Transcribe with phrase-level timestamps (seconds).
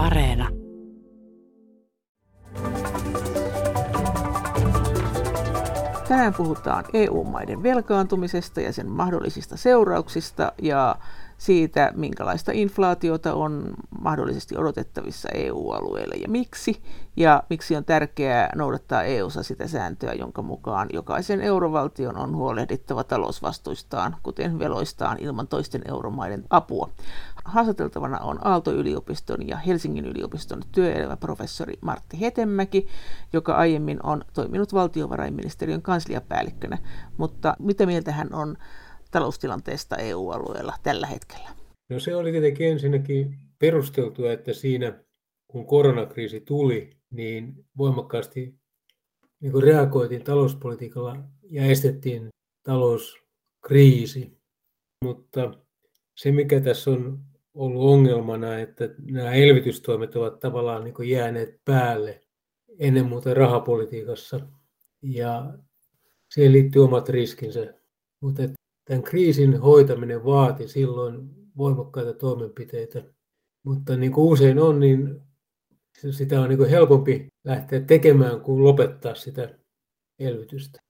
[0.00, 0.48] Areena.
[6.08, 10.96] Tänään puhutaan EU-maiden velkaantumisesta ja sen mahdollisista seurauksista ja
[11.40, 16.82] siitä, minkälaista inflaatiota on mahdollisesti odotettavissa EU-alueelle ja miksi,
[17.16, 24.16] ja miksi on tärkeää noudattaa EU-ssa sitä sääntöä, jonka mukaan jokaisen eurovaltion on huolehdittava talousvastuistaan,
[24.22, 26.90] kuten veloistaan ilman toisten euromaiden apua.
[27.44, 32.86] Haastateltavana on Aalto-yliopiston ja Helsingin yliopiston työelämäprofessori Martti Hetemäki,
[33.32, 36.78] joka aiemmin on toiminut valtiovarainministeriön kansliapäällikkönä.
[37.16, 38.56] Mutta mitä mieltä hän on
[39.10, 41.50] taloustilanteesta EU-alueella tällä hetkellä?
[41.88, 45.04] No se oli tietenkin ensinnäkin perusteltua, että siinä
[45.48, 48.54] kun koronakriisi tuli, niin voimakkaasti
[49.40, 52.28] niin kuin reagoitiin talouspolitiikalla ja estettiin
[52.62, 54.40] talouskriisi.
[55.04, 55.54] Mutta
[56.16, 57.20] se, mikä tässä on
[57.54, 62.20] ollut ongelmana, että nämä elvytystoimet ovat tavallaan niin jääneet päälle
[62.78, 64.40] ennen muuta rahapolitiikassa.
[65.02, 65.58] Ja
[66.30, 67.74] siihen liittyy omat riskinsä.
[68.20, 68.42] Mutta
[68.90, 73.02] tämän kriisin hoitaminen vaati silloin voimakkaita toimenpiteitä.
[73.62, 75.20] Mutta niin kuin usein on, niin
[76.10, 79.58] sitä on niin kuin helpompi lähteä tekemään kuin lopettaa sitä
[80.18, 80.80] elvytystä.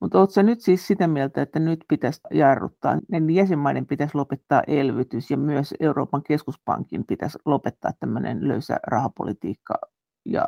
[0.00, 5.30] Mutta oletko nyt siis sitä mieltä, että nyt pitäisi jarruttaa, niin jäsenmaiden pitäisi lopettaa elvytys
[5.30, 9.74] ja myös Euroopan keskuspankin pitäisi lopettaa tämmöinen löysä rahapolitiikka
[10.24, 10.46] ja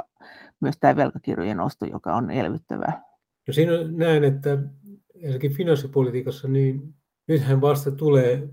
[0.60, 3.02] myös tämä velkakirjojen osto, joka on elvyttävää?
[3.46, 4.58] No siinä näen, että
[5.20, 6.94] ensinnäkin finanssipolitiikassa, niin
[7.26, 8.48] nythän vasta tulee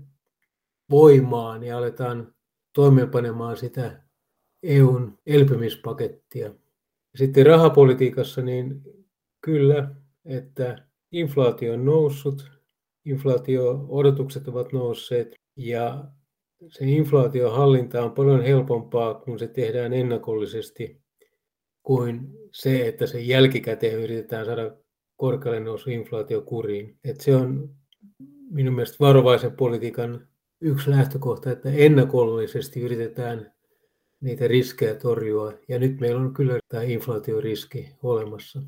[0.90, 2.34] voimaan ja aletaan
[2.72, 4.02] toimeenpanemaan sitä
[4.62, 6.54] EUn elpymispakettia.
[7.14, 8.82] Sitten rahapolitiikassa, niin
[9.40, 9.94] kyllä,
[10.24, 12.50] että inflaatio on noussut,
[13.04, 16.04] inflaatio-odotukset ovat nousseet ja
[16.68, 21.00] se inflaatiohallinta on paljon helpompaa, kun se tehdään ennakollisesti,
[21.82, 22.20] kuin
[22.52, 24.76] se, että se jälkikäteen yritetään saada
[25.16, 26.98] korkealle nousu inflaatio kuriin.
[27.04, 27.70] Et se on
[28.50, 30.26] minun mielestä varovaisen politiikan
[30.60, 33.52] yksi lähtökohta, että ennakollisesti yritetään
[34.20, 35.52] niitä riskejä torjua.
[35.68, 38.62] Ja nyt meillä on kyllä tämä inflaatioriski olemassa.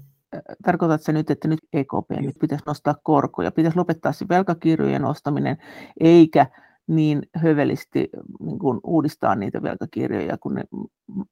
[0.64, 5.56] Tarkoitatko se nyt, että nyt EKP nyt pitäisi nostaa korkoja, pitäisi lopettaa se velkakirjojen ostaminen,
[6.00, 6.46] eikä
[6.88, 8.08] niin hövelisti
[8.40, 10.64] niin kuin uudistaa niitä velkakirjoja, kun ne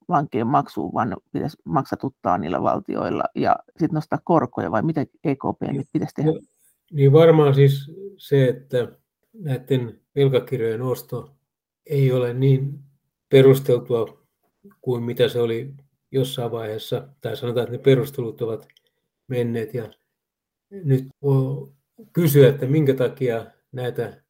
[0.09, 5.87] vankien maksuun, vaan pitäisi maksatuttaa niillä valtioilla ja sitten nostaa korkoja, vai mitä EKP nyt
[5.93, 6.31] pitäisi tehdä?
[6.31, 6.39] No,
[6.93, 8.89] niin varmaan siis se, että
[9.33, 11.37] näiden velkakirjojen osto
[11.87, 12.79] ei ole niin
[13.29, 14.19] perusteltua
[14.81, 15.75] kuin mitä se oli
[16.11, 18.69] jossain vaiheessa, tai sanotaan, että ne perustelut ovat
[19.29, 19.91] menneet, ja
[20.71, 21.69] nyt voi
[22.13, 24.23] kysyä, että minkä takia näitä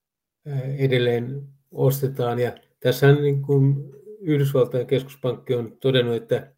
[0.78, 2.38] edelleen ostetaan.
[2.38, 6.52] Ja tässä niin kuin Yhdysvaltain keskuspankki on todennut, että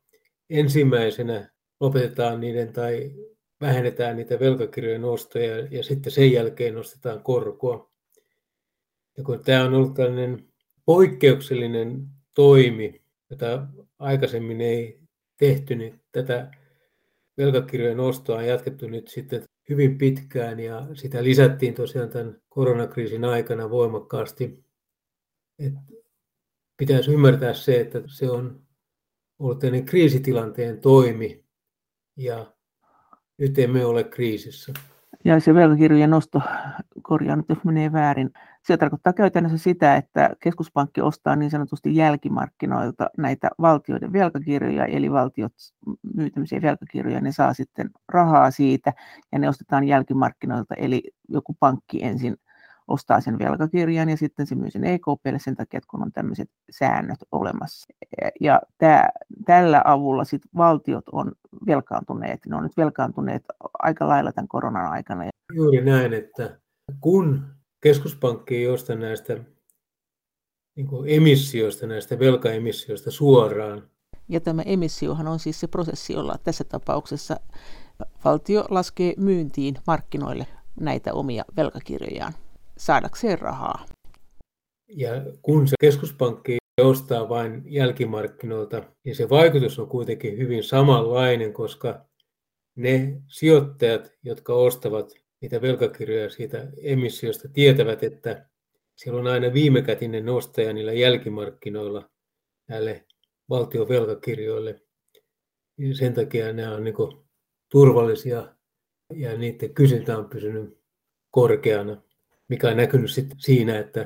[0.50, 1.50] ensimmäisenä
[1.80, 3.12] lopetetaan niiden tai
[3.60, 7.90] vähennetään niitä velkakirjojen ostoja ja sitten sen jälkeen nostetaan korkoa.
[9.16, 10.44] Ja kun tämä on ollut tällainen
[10.84, 13.66] poikkeuksellinen toimi, jota
[13.98, 15.00] aikaisemmin ei
[15.36, 16.50] tehty, niin tätä
[17.38, 23.70] velkakirjojen ostoa on jatkettu nyt sitten hyvin pitkään ja sitä lisättiin tosiaan tämän koronakriisin aikana
[23.70, 24.64] voimakkaasti.
[25.58, 25.74] Et
[26.76, 28.60] pitäisi ymmärtää se, että se on
[29.38, 31.44] ollut tämmöinen kriisitilanteen toimi
[32.16, 32.52] ja
[33.38, 34.72] nyt emme ole kriisissä.
[35.24, 36.40] Ja se velkakirjojen nosto,
[37.02, 38.30] korjaan nyt jos menee väärin,
[38.68, 45.52] se tarkoittaa käytännössä sitä, että keskuspankki ostaa niin sanotusti jälkimarkkinoilta näitä valtioiden velkakirjoja, eli valtiot
[46.14, 46.30] myy
[46.62, 48.92] velkakirjoja, ne saa sitten rahaa siitä
[49.32, 52.36] ja ne ostetaan jälkimarkkinoilta, eli joku pankki ensin
[52.88, 56.50] ostaa sen velkakirjan ja sitten se myy sen EKPlle sen takia, että kun on tämmöiset
[56.70, 57.94] säännöt olemassa.
[58.40, 59.10] Ja tää,
[59.46, 61.32] tällä avulla sit valtiot on
[61.66, 63.42] velkaantuneet, ne on nyt velkaantuneet
[63.78, 65.24] aika lailla tämän koronan aikana.
[65.54, 66.58] Juuri näin, että
[67.00, 69.44] kun keskuspankki ei osta näistä
[70.76, 73.90] niin emissioista, näistä velkaemissioista suoraan.
[74.28, 77.40] Ja tämä emissiohan on siis se prosessi, jolla tässä tapauksessa
[78.24, 80.46] valtio laskee myyntiin markkinoille
[80.80, 82.32] näitä omia velkakirjojaan
[82.76, 83.84] saadakseen rahaa.
[84.88, 85.10] Ja
[85.42, 92.04] kun se keskuspankki ostaa vain jälkimarkkinoilta, niin se vaikutus on kuitenkin hyvin samanlainen, koska
[92.76, 98.48] ne sijoittajat, jotka ostavat niitä velkakirjoja siitä emissiosta, tietävät, että
[98.96, 102.10] siellä on aina viimekätinen nostaja niillä jälkimarkkinoilla
[102.68, 103.06] näille
[103.48, 104.80] valtion velkakirjoille.
[105.92, 106.94] Sen takia nämä on niin
[107.68, 108.54] turvallisia
[109.14, 110.78] ja niiden kysyntä on pysynyt
[111.30, 112.02] korkeana
[112.48, 114.04] mikä on näkynyt sit siinä, että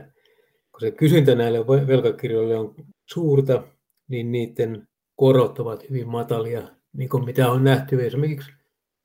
[0.73, 2.75] kun se kysyntä näille velkakirjoille on
[3.11, 3.63] suurta,
[4.09, 8.53] niin niiden korot ovat hyvin matalia, niin kuin mitä on nähty esimerkiksi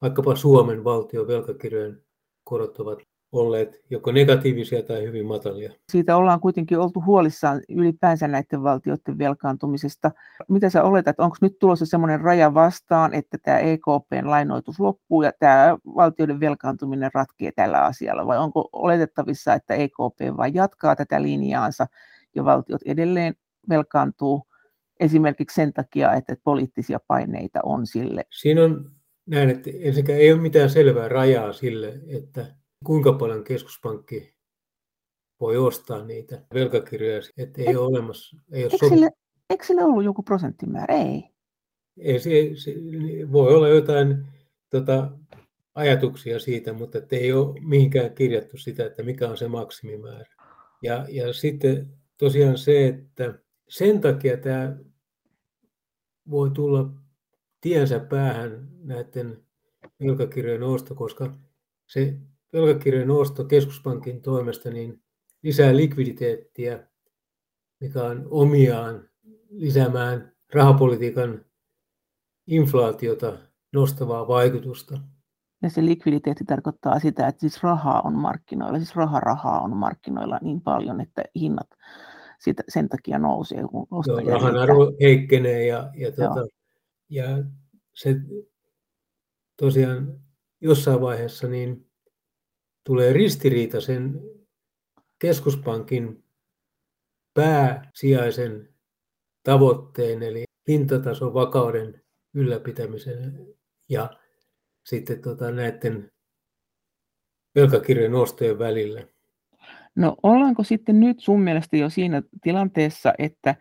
[0.01, 2.03] vaikkapa Suomen valtion velkakirjojen
[2.47, 2.99] korot ovat
[3.31, 5.71] olleet joko negatiivisia tai hyvin matalia.
[5.91, 10.11] Siitä ollaan kuitenkin oltu huolissaan ylipäänsä näiden valtioiden velkaantumisesta.
[10.49, 15.31] Mitä sä oletat, onko nyt tulossa semmoinen raja vastaan, että tämä EKPn lainoitus loppuu ja
[15.39, 21.88] tämä valtioiden velkaantuminen ratkee tällä asialla, vai onko oletettavissa, että EKP vain jatkaa tätä linjaansa
[22.35, 23.35] ja valtiot edelleen
[23.69, 24.47] velkaantuu
[25.00, 28.25] esimerkiksi sen takia, että poliittisia paineita on sille?
[28.31, 28.96] Siinä on
[29.27, 34.33] näin, että ensinnäkään ei ole mitään selvää rajaa sille, että kuinka paljon keskuspankki
[35.39, 38.38] voi ostaa niitä velkakirjoja, että ei e, ole olemassa.
[38.51, 39.12] Ei ole eikö, sille,
[39.50, 40.95] eikö sille ollut joku prosenttimäärä?
[40.95, 41.24] Ei.
[41.97, 42.74] ei se, se,
[43.31, 44.25] voi olla jotain
[44.69, 45.12] tota,
[45.75, 50.35] ajatuksia siitä, mutta ei ole mihinkään kirjattu sitä, että mikä on se maksimimäärä.
[50.81, 51.88] Ja, ja sitten
[52.18, 53.39] tosiaan se, että
[53.69, 54.77] sen takia tämä
[56.29, 56.89] voi tulla
[57.62, 59.44] tiensä päähän näiden
[60.00, 61.33] velkakirjojen osto, koska
[61.88, 62.18] se
[62.54, 65.01] velkakirjojen osto keskuspankin toimesta niin
[65.44, 66.88] lisää likviditeettiä,
[67.80, 69.09] mikä on omiaan
[69.50, 71.45] lisäämään rahapolitiikan
[72.48, 73.38] inflaatiota
[73.74, 75.00] nostavaa vaikutusta.
[75.62, 80.62] Ja se likviditeetti tarkoittaa sitä, että siis rahaa on markkinoilla, siis raharahaa on markkinoilla niin
[80.62, 81.68] paljon, että hinnat
[82.39, 83.63] siitä, sen takia nousee.
[83.71, 86.48] Kun Joo, rahan arvo heikkenee ja, ja, tuota,
[87.09, 87.25] ja
[87.94, 88.15] se
[89.57, 90.19] tosiaan
[90.62, 91.92] jossain vaiheessa niin
[92.83, 94.21] tulee ristiriita sen
[95.19, 96.24] keskuspankin
[97.33, 98.74] pääsijaisen
[99.44, 102.01] tavoitteen, eli hintatason vakauden
[102.33, 103.48] ylläpitämisen
[103.89, 104.10] ja
[104.86, 106.12] sitten tota, näiden
[107.56, 109.07] velkakirjojen ostojen välillä.
[109.95, 113.56] No ollaanko sitten nyt sun mielestä jo siinä tilanteessa, että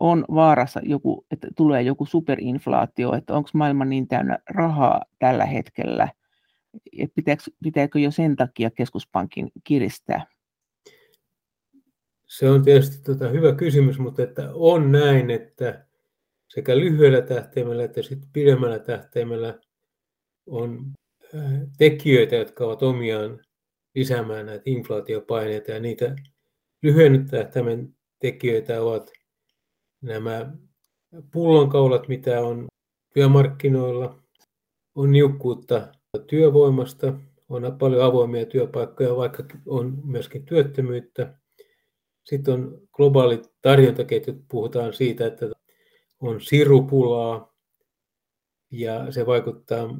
[0.00, 6.08] on vaarassa joku, että tulee joku superinflaatio, että onko maailma niin täynnä rahaa tällä hetkellä–
[6.98, 10.26] että pitääkö, pitääkö jo sen takia keskuspankin kiristää?
[12.26, 15.86] Se on tietysti tota hyvä kysymys, mutta että on näin, että
[16.48, 19.58] sekä lyhyellä tähtäimellä että sitten pidemmällä tähtäimellä
[20.46, 20.92] on
[21.78, 23.44] tekijöitä, jotka ovat omiaan
[23.94, 26.16] lisäämään näitä inflaatiopaineita ja niitä
[26.82, 29.10] lyhyen tähtäimen tekijöitä ovat
[30.04, 30.52] nämä
[31.32, 32.66] pullonkaulat, mitä on
[33.14, 34.22] työmarkkinoilla,
[34.94, 35.88] on niukkuutta
[36.26, 37.14] työvoimasta,
[37.48, 41.38] on paljon avoimia työpaikkoja, vaikka on myöskin työttömyyttä.
[42.24, 45.50] Sitten on globaalit tarjontaketjut, puhutaan siitä, että
[46.20, 47.54] on sirupulaa
[48.70, 49.96] ja se vaikuttaa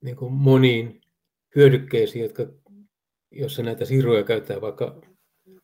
[0.00, 1.00] niin kuin moniin
[1.56, 2.46] hyödykkeisiin, jotka,
[3.30, 5.00] jossa näitä siruja käytetään vaikka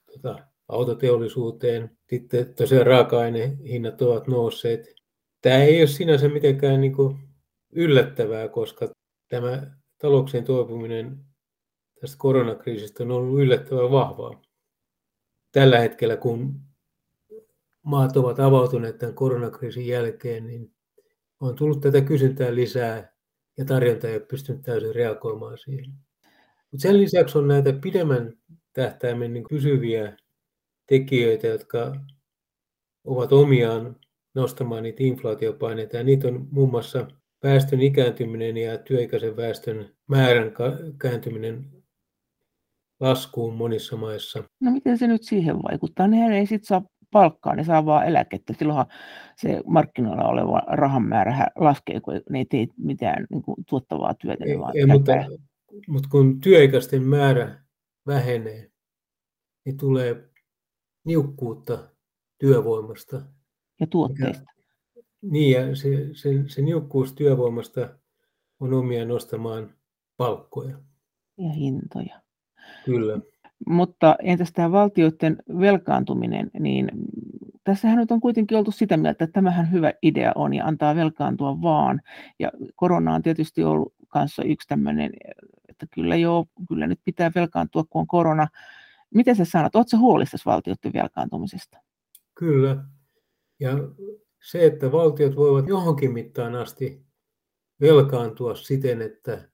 [0.07, 1.99] tuota, autoteollisuuteen.
[2.15, 4.95] Sitten tosiaan raaka-ainehinnat ovat nousseet.
[5.41, 7.19] Tämä ei ole sinänsä mitenkään niin kuin
[7.73, 8.89] yllättävää, koska
[9.29, 11.19] tämä talouksien toipuminen
[12.01, 14.43] tästä koronakriisistä on ollut yllättävän vahvaa.
[15.53, 16.61] Tällä hetkellä, kun
[17.83, 20.75] maat ovat avautuneet tämän koronakriisin jälkeen, niin
[21.41, 23.13] on tullut tätä kysyntää lisää
[23.59, 25.93] ja tarjonta ei ole pystynyt täysin reagoimaan siihen.
[26.71, 28.39] Mutta sen lisäksi on näitä pidemmän
[28.73, 30.17] tähtäimen niin pysyviä
[30.87, 31.97] tekijöitä, jotka
[33.05, 33.97] ovat omiaan
[34.35, 35.97] nostamaan niitä inflaatiopaineita.
[35.97, 37.07] Ja niitä on muun muassa
[37.43, 40.53] väestön ikääntyminen ja työikäisen väestön määrän
[40.99, 41.85] kääntyminen
[43.01, 44.45] laskuun monissa maissa.
[44.61, 46.09] No miten se nyt siihen vaikuttaa?
[46.09, 48.53] Nehän ei sitten saa palkkaa, ne saa vaan eläkettä.
[48.59, 48.87] Silloinhan
[49.37, 54.45] se markkinoilla oleva rahan määrä laskee, kun ne ei tee mitään niin kuin, tuottavaa työtä.
[54.45, 55.13] Ei, ei, mutta,
[55.89, 57.59] mutta kun työikäisten määrä
[58.07, 58.71] vähenee,
[59.65, 60.34] niin tulee
[61.05, 61.79] niukkuutta
[62.39, 63.23] työvoimasta.
[63.81, 64.45] Ja tuotteista.
[65.23, 67.89] Niin, ja se, se, se niukkuus työvoimasta
[68.61, 69.75] on omia nostamaan
[70.17, 70.79] palkkoja.
[71.39, 72.21] Ja hintoja.
[72.85, 73.21] Kyllä.
[73.67, 76.91] Mutta entäs tämä valtioiden velkaantuminen, niin
[77.65, 81.63] tässähän nyt on kuitenkin oltu sitä mieltä, että tämähän hyvä idea on ja antaa velkaantua
[81.63, 82.01] vaan.
[82.39, 85.11] Ja korona on tietysti ollut kanssa yksi tämmöinen,
[85.69, 88.49] että kyllä joo, kyllä nyt pitää velkaantua, kun on korona.
[89.15, 91.79] Miten sä sanot, oletko huolissasi valtioiden velkaantumisesta?
[92.35, 92.85] Kyllä.
[93.61, 93.73] Ja
[94.43, 97.05] se, että valtiot voivat johonkin mittaan asti
[97.81, 99.49] velkaantua siten, että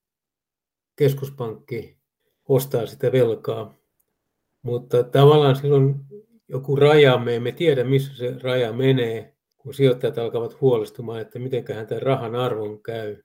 [0.96, 1.98] keskuspankki
[2.48, 3.74] ostaa sitä velkaa.
[4.62, 5.94] Mutta tavallaan silloin
[6.48, 11.86] joku raja, me emme tiedä missä se raja menee, kun sijoittajat alkavat huolestumaan, että mitenköhän
[11.86, 13.22] tämän rahan arvon käy.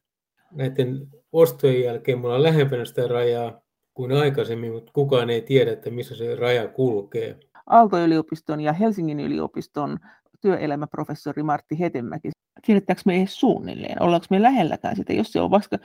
[0.51, 3.61] Näiden ostojen jälkeen me ollaan lähempänä sitä rajaa
[3.95, 7.39] kuin aikaisemmin, mutta kukaan ei tiedä, että missä se raja kulkee.
[7.67, 9.99] Aalto-yliopiston ja Helsingin yliopiston
[10.41, 12.29] työelämäprofessori Martti Hetemäki.
[12.65, 14.01] Tiedetäänkö me edes suunnilleen?
[14.01, 15.13] Ollaanko me lähelläkään sitä?
[15.13, 15.77] Jos se on vaikka,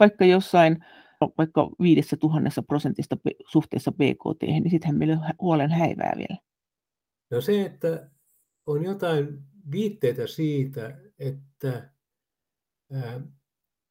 [0.00, 0.84] vaikka jossain
[1.38, 3.16] vaikka viidessä tuhannessa prosentista
[3.48, 6.36] suhteessa BKT, niin sittenhän meillä on huolen häivää vielä.
[7.30, 8.10] No se, että
[8.66, 9.38] on jotain
[9.70, 11.90] viitteitä siitä, että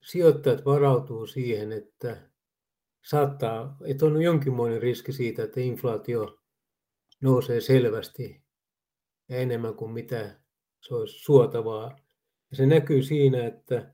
[0.03, 2.17] sijoittajat varautuu siihen, että
[3.09, 6.39] saattaa, että on jonkinmoinen riski siitä, että inflaatio
[7.21, 8.41] nousee selvästi
[9.29, 10.39] ja enemmän kuin mitä
[10.81, 11.99] se olisi suotavaa.
[12.51, 13.93] Ja se näkyy siinä, että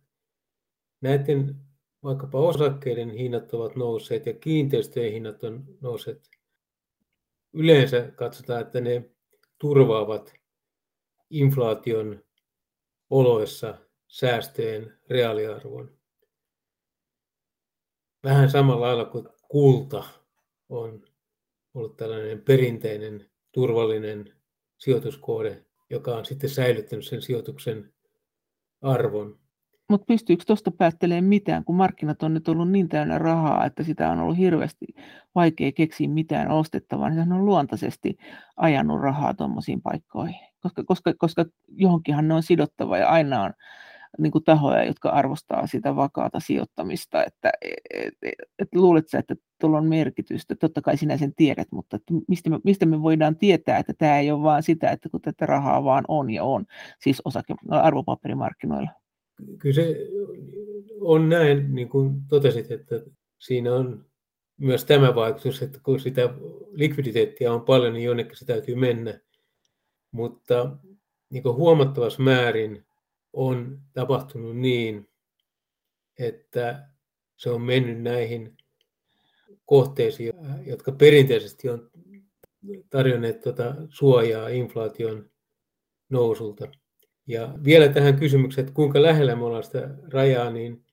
[1.02, 1.56] näiden
[2.04, 6.30] vaikkapa osakkeiden hinnat ovat nousseet ja kiinteistöjen hinnat on nousseet.
[7.54, 9.10] Yleensä katsotaan, että ne
[9.58, 10.34] turvaavat
[11.30, 12.24] inflaation
[13.10, 13.78] oloissa
[14.08, 16.03] säästöjen reaaliarvon.
[18.24, 20.04] Vähän samalla lailla kuin kulta
[20.70, 21.02] on
[21.74, 24.34] ollut tällainen perinteinen turvallinen
[24.78, 27.94] sijoituskohde, joka on sitten säilyttänyt sen sijoituksen
[28.82, 29.40] arvon.
[29.90, 34.10] Mutta pystyykö tuosta päättelemään mitään, kun markkinat on nyt ollut niin täynnä rahaa, että sitä
[34.10, 34.86] on ollut hirveästi
[35.36, 38.18] vaikea keksiä mitään ostettavaa, niin sehän on luontaisesti
[38.58, 40.40] ajanut rahaa tuommoisiin paikkoihin.
[40.60, 43.54] Koska, koska, koska johonkinhan ne on sidottava ja aina on
[44.20, 49.78] niin kuin tahoja, jotka arvostaa sitä vakaata sijoittamista, että et, et, et, luulet että tuolla
[49.78, 53.78] on merkitystä, totta kai sinä sen tiedät, mutta että mistä, me, mistä me voidaan tietää,
[53.78, 56.66] että tämä ei ole vaan sitä, että kun tätä rahaa vaan on ja on,
[57.00, 58.90] siis osake, arvopaperimarkkinoilla.
[59.58, 59.96] Kyllä se
[61.02, 62.96] on näin, niin kuin totesit, että
[63.40, 64.06] siinä on
[64.58, 66.30] myös tämä vaikutus, että kun sitä
[66.72, 69.20] likviditeettiä on paljon, niin jonnekin se täytyy mennä.
[70.12, 70.78] Mutta
[71.30, 72.86] niin huomattavassa määrin
[73.34, 75.10] on tapahtunut niin,
[76.20, 76.88] että
[77.36, 78.58] se on mennyt näihin
[79.66, 80.34] kohteisiin,
[80.66, 81.92] jotka perinteisesti on
[82.90, 85.30] tarjonneet tuota suojaa inflaation
[86.10, 86.68] nousulta.
[87.28, 90.86] Ja vielä tähän kysymykseen, että kuinka lähellä me ollaan sitä rajaa, niin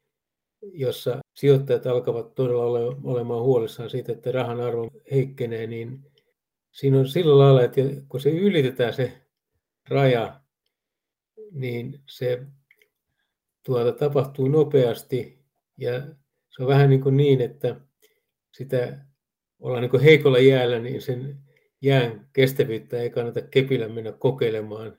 [0.62, 6.10] jossa sijoittajat alkavat todella ole, olemaan huolissaan siitä, että rahan arvo heikkenee, niin
[6.70, 9.12] siinä on sillä lailla, että kun se ylitetään se
[9.88, 10.39] raja,
[11.52, 12.46] niin se
[13.62, 15.44] tuota, tapahtuu nopeasti
[15.76, 16.00] ja
[16.50, 17.80] se on vähän niin, kuin niin että
[18.52, 19.04] sitä
[19.58, 21.38] ollaan niin kuin heikolla jäällä, niin sen
[21.82, 24.96] jään kestävyyttä ei kannata kepillä mennä kokeilemaan,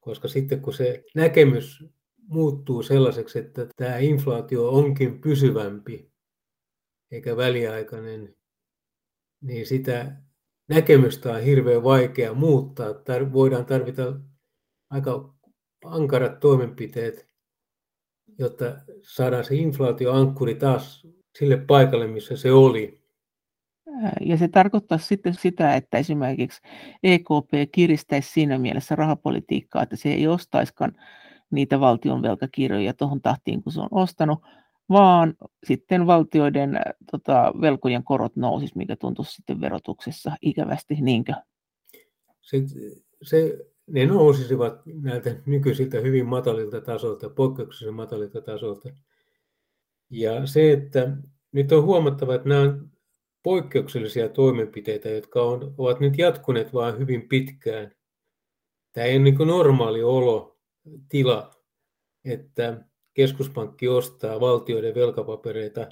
[0.00, 1.84] koska sitten kun se näkemys
[2.26, 6.10] muuttuu sellaiseksi, että tämä inflaatio onkin pysyvämpi
[7.10, 8.36] eikä väliaikainen,
[9.40, 10.16] niin sitä
[10.68, 12.94] näkemystä on hirveän vaikea muuttaa.
[13.32, 14.20] Voidaan tarvita
[14.90, 15.34] aika
[15.84, 17.26] ankarat toimenpiteet,
[18.38, 18.64] jotta
[19.02, 21.06] saadaan se inflaatioankkuri taas
[21.38, 23.00] sille paikalle, missä se oli.
[24.20, 26.60] Ja se tarkoittaa sitten sitä, että esimerkiksi
[27.02, 30.92] EKP kiristäisi siinä mielessä rahapolitiikkaa, että se ei ostaiskaan
[31.50, 34.38] niitä valtion velkakirjoja tuohon tahtiin, kun se on ostanut,
[34.88, 35.34] vaan
[35.66, 41.32] sitten valtioiden tota, velkojen korot nousisi, mikä tuntuisi sitten verotuksessa ikävästi, niinkö?
[42.40, 42.58] Se,
[43.22, 43.58] se
[43.90, 48.88] ne nousisivat näiltä nykyisiltä hyvin matalilta tasolta, poikkeuksellisen matalilta tasolta.
[50.10, 51.16] Ja se, että
[51.52, 52.90] nyt on huomattava, että nämä on
[53.42, 57.94] poikkeuksellisia toimenpiteitä, jotka on, ovat nyt jatkuneet vain hyvin pitkään.
[58.92, 60.58] Tämä ei ole niin normaali olo,
[61.08, 61.50] tila,
[62.24, 65.88] että keskuspankki ostaa valtioiden velkapapereita.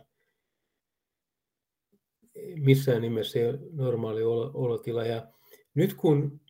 [2.55, 4.23] Missään nimessä ei ole normaali
[4.55, 5.05] olotila.
[5.05, 5.27] Ja
[5.75, 6.41] nyt kun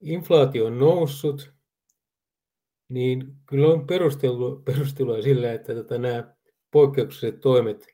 [0.00, 1.52] inflaatio on noussut,
[2.88, 6.34] niin kyllä on perustelua, perustelua sillä, että tota, nämä
[6.70, 7.86] poikkeukselliset toimet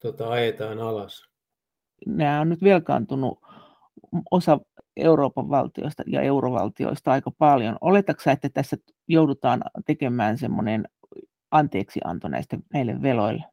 [0.00, 1.28] tota, ajetaan alas.
[2.06, 3.38] Nämä on nyt velkaantunut
[4.30, 4.60] osa
[4.96, 7.76] Euroopan valtioista ja eurovaltioista aika paljon.
[7.80, 8.76] Oletatko että tässä
[9.08, 10.88] joudutaan tekemään semmoinen
[11.50, 13.44] anteeksianto näistä näille veloille?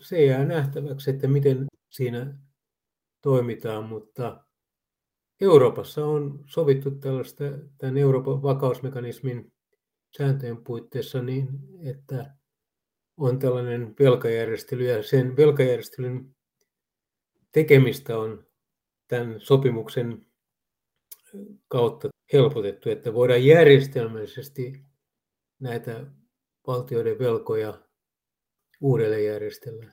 [0.00, 2.34] Se jää nähtäväksi, että miten siinä
[3.22, 4.44] toimitaan, mutta
[5.42, 7.44] Euroopassa on sovittu tällaista
[7.78, 9.52] tämän Euroopan vakausmekanismin
[10.16, 11.48] sääntöjen puitteissa niin,
[11.84, 12.34] että
[13.16, 16.34] on tällainen velkajärjestely ja sen velkajärjestelyn
[17.52, 18.46] tekemistä on
[19.08, 20.26] tämän sopimuksen
[21.68, 24.84] kautta helpotettu, että voidaan järjestelmällisesti
[25.60, 26.06] näitä
[26.66, 27.78] valtioiden velkoja
[28.80, 29.92] uudelleen järjestellä.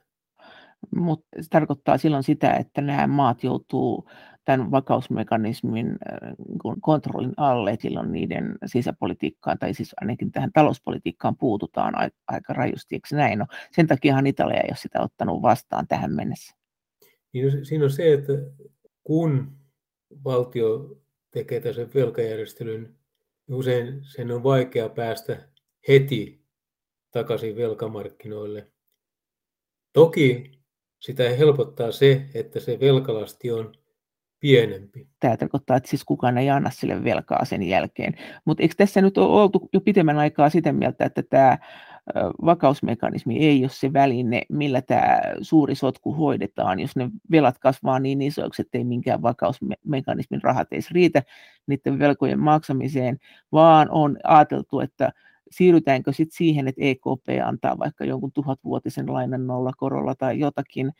[0.95, 4.09] Mutta se tarkoittaa silloin sitä, että nämä maat joutuu
[4.49, 11.37] tämän vakausmekanismin äh, niin kontrollin alle, että silloin niiden sisäpolitiikkaan tai siis ainakin tähän talouspolitiikkaan
[11.37, 11.93] puututaan
[12.27, 13.47] aika rajusti, eikö näin ole?
[13.71, 16.55] Sen takiahan Italia ei ole sitä ottanut vastaan tähän mennessä.
[17.33, 18.33] Niin siinä on se, että
[19.03, 19.51] kun
[20.23, 20.97] valtio
[21.31, 22.95] tekee tässä velkajärjestelyn
[23.51, 25.47] usein sen on vaikea päästä
[25.87, 26.41] heti
[27.11, 28.71] takaisin velkamarkkinoille.
[29.93, 30.51] Toki
[30.99, 33.78] sitä helpottaa se, että se velkalasti on
[34.39, 35.07] pienempi.
[35.19, 38.13] Tämä tarkoittaa, että siis kukaan ei anna sille velkaa sen jälkeen.
[38.45, 41.57] Mutta eikö tässä nyt ole oltu jo pitemmän aikaa sitä mieltä, että tämä
[42.45, 48.21] vakausmekanismi ei ole se väline, millä tämä suuri sotku hoidetaan, jos ne velat kasvaa niin
[48.21, 51.23] isoiksi, että ei minkään vakausmekanismin rahat edes riitä
[51.67, 53.17] niiden velkojen maksamiseen,
[53.51, 55.11] vaan on ajateltu, että
[55.51, 60.91] siirrytäänkö sitten siihen, että EKP antaa vaikka jonkun tuhatvuotisen lainan nolla korolla tai jotakin.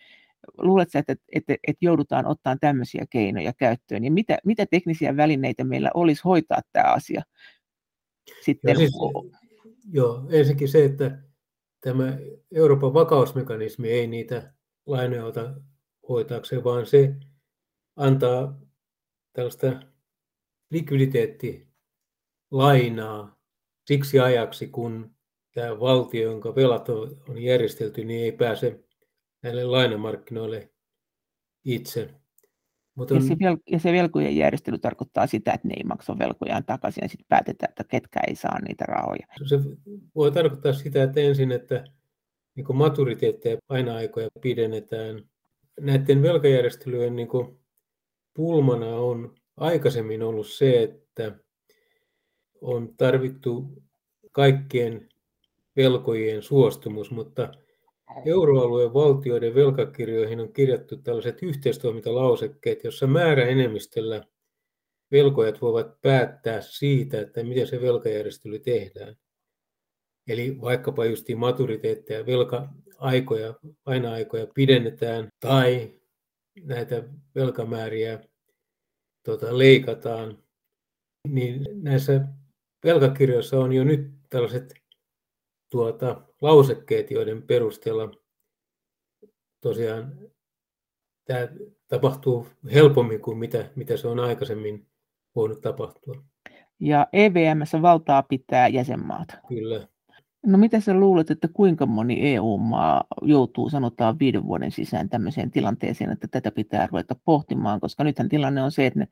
[0.57, 4.03] Luuletko, että, että, että, joudutaan ottaa tämmöisiä keinoja käyttöön?
[4.03, 7.21] Ja mitä, mitä teknisiä välineitä meillä olisi hoitaa tämä asia?
[8.45, 8.91] Sitten, siis,
[9.91, 11.21] Joo, ensinnäkin se, että
[11.81, 12.17] tämä
[12.51, 14.53] Euroopan vakausmekanismi ei niitä
[14.85, 15.53] lainoja ota
[16.09, 17.15] hoitaakseen, vaan se
[17.95, 18.59] antaa
[19.33, 19.79] tällaista
[20.71, 23.39] likviditeettilainaa
[23.85, 25.15] siksi ajaksi, kun
[25.53, 28.83] tämä valtio, jonka velat on järjestelty, niin ei pääse
[29.41, 30.69] näille lainamarkkinoille
[31.65, 32.09] itse.
[32.95, 33.21] Mutta on...
[33.21, 37.01] ja, se vel- ja se velkojen järjestely tarkoittaa sitä, että ne ei maksa velkojaan takaisin
[37.01, 39.27] ja sitten päätetään, että ketkä ei saa niitä rahoja.
[39.45, 39.59] Se
[40.15, 41.83] voi tarkoittaa sitä, että ensin, että
[42.55, 45.23] niin maturiteetteja aina-aikoja pidennetään.
[45.79, 47.29] Näiden velkajärjestelyjen niin
[48.33, 51.35] pulmana on aikaisemmin ollut se, että
[52.61, 53.83] on tarvittu
[54.31, 55.09] kaikkien
[55.75, 57.51] velkojien suostumus, mutta
[58.25, 64.23] Euroalueen valtioiden velkakirjoihin on kirjattu tällaiset yhteistoimintalausekkeet, jossa määräenemmistöllä
[65.11, 69.15] velkojat voivat päättää siitä, että miten se velkajärjestely tehdään.
[70.27, 73.53] Eli vaikkapa just maturiteetteja, velka-aikoja,
[73.85, 75.99] aina-aikoja pidennetään tai
[76.63, 77.03] näitä
[77.35, 78.19] velkamääriä
[79.25, 80.43] tota, leikataan,
[81.27, 82.21] niin näissä
[82.83, 84.73] velkakirjoissa on jo nyt tällaiset
[85.71, 88.11] tuota, lausekkeet, joiden perusteella
[89.61, 90.13] tosiaan
[91.25, 91.47] tämä
[91.87, 94.87] tapahtuu helpommin kuin mitä, mitä se on aikaisemmin
[95.35, 96.15] voinut tapahtua.
[96.79, 99.27] Ja EVMssä valtaa pitää jäsenmaat.
[99.47, 99.87] Kyllä.
[100.45, 106.11] No mitä sä luulet, että kuinka moni EU-maa joutuu sanotaan viiden vuoden sisään tämmöiseen tilanteeseen,
[106.11, 109.07] että tätä pitää ruveta pohtimaan, koska nythän tilanne on se, että ne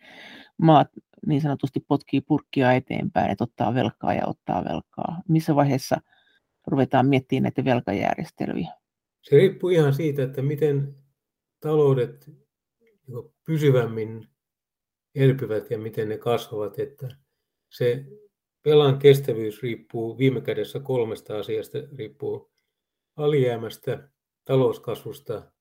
[0.58, 0.88] maat
[1.26, 5.22] niin sanotusti potkii purkkia eteenpäin, että ottaa velkaa ja ottaa velkaa.
[5.28, 6.02] Missä vaiheessa
[6.68, 8.70] ruvetaan miettimään näitä velkajärjestelyjä?
[9.22, 10.96] Se riippuu ihan siitä, että miten
[11.60, 12.28] taloudet
[12.80, 14.28] niin pysyvämmin
[15.16, 16.80] elpyvät ja miten ne kasvavat.
[16.80, 17.10] Että
[17.70, 18.06] se
[18.66, 21.78] velan kestävyys riippuu viime kädessä kolmesta asiasta.
[21.98, 22.52] Riippuu
[23.16, 24.10] alijäämästä,
[24.46, 25.52] talouskasvusta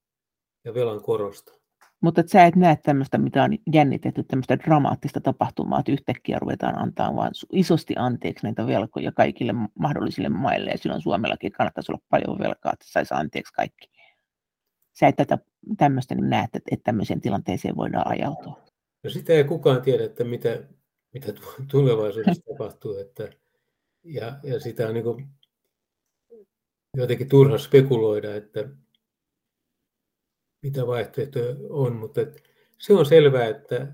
[0.65, 1.66] ja velan korosta.
[2.01, 7.17] Mutta sä et näe tämmöistä, mitä on jännitetty, tämmöistä dramaattista tapahtumaa, että yhtäkkiä ruvetaan antaa
[7.17, 12.73] vaan isosti anteeksi näitä velkoja kaikille mahdollisille maille, ja silloin Suomellakin kannattaisi olla paljon velkaa,
[12.73, 13.91] että saisi anteeksi kaikki.
[14.93, 15.39] Sä et tätä
[15.77, 18.61] tämmöistä niin näet, että, että tämmöiseen tilanteeseen voidaan ajautua.
[19.05, 20.63] No sitä ei kukaan tiedä, että mitä,
[21.15, 21.33] mitä
[21.71, 23.31] tulevaisuudessa tapahtuu, että,
[24.05, 25.29] ja, ja sitä on niin
[26.97, 28.69] jotenkin turha spekuloida, että
[30.67, 32.21] mitä vaihtoehtoja on, mutta
[32.79, 33.93] se on selvää, että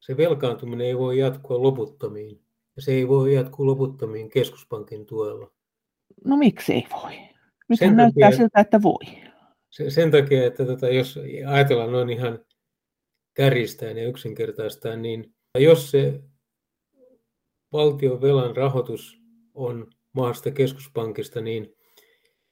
[0.00, 2.42] se velkaantuminen ei voi jatkua loputtomiin.
[2.76, 5.52] Ja se ei voi jatkua loputtomiin keskuspankin tuella.
[6.24, 7.12] No miksi ei voi?
[7.68, 9.04] Nyt sen näyttää takia, siltä, että voi.
[9.70, 12.38] Sen, sen takia, että tota, jos ajatellaan noin ihan
[13.34, 16.22] kärjistäen ja yksinkertaistaan, niin jos se
[17.72, 19.20] valtion velan rahoitus
[19.54, 21.74] on maasta keskuspankista, niin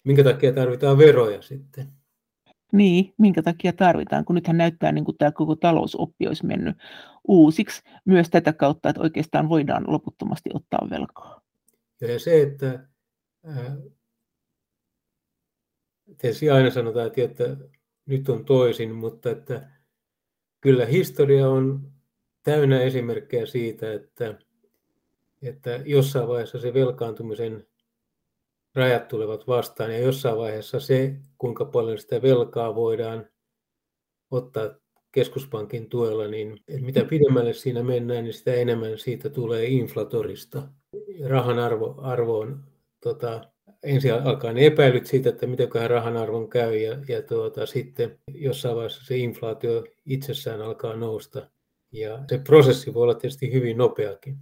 [0.04, 2.03] minkä takia tarvitaan veroja sitten?
[2.72, 6.76] Niin, minkä takia tarvitaan, kun nythän näyttää niin kuin tämä koko talousoppi olisi mennyt
[7.28, 11.40] uusiksi myös tätä kautta, että oikeastaan voidaan loputtomasti ottaa velkaa.
[12.00, 12.88] Ja se, että
[16.18, 17.56] tietysti aina sanotaan, että
[18.06, 19.70] nyt on toisin, mutta että
[20.60, 21.92] kyllä historia on
[22.42, 24.38] täynnä esimerkkejä siitä, että,
[25.42, 27.66] että jossain vaiheessa se velkaantumisen
[28.74, 33.26] rajat tulevat vastaan ja jossain vaiheessa se, kuinka paljon sitä velkaa voidaan
[34.30, 34.70] ottaa
[35.12, 40.62] keskuspankin tuella, niin mitä pidemmälle siinä mennään, niin sitä enemmän siitä tulee inflatorista.
[41.28, 42.64] Rahan arvo, arvo on,
[43.00, 43.40] tota,
[43.82, 48.76] ensin alkaa ne epäilyt siitä, että miten rahan arvon käy ja, ja tuota, sitten jossain
[48.76, 51.50] vaiheessa se inflaatio itsessään alkaa nousta.
[51.92, 54.36] Ja se prosessi voi olla tietysti hyvin nopeakin.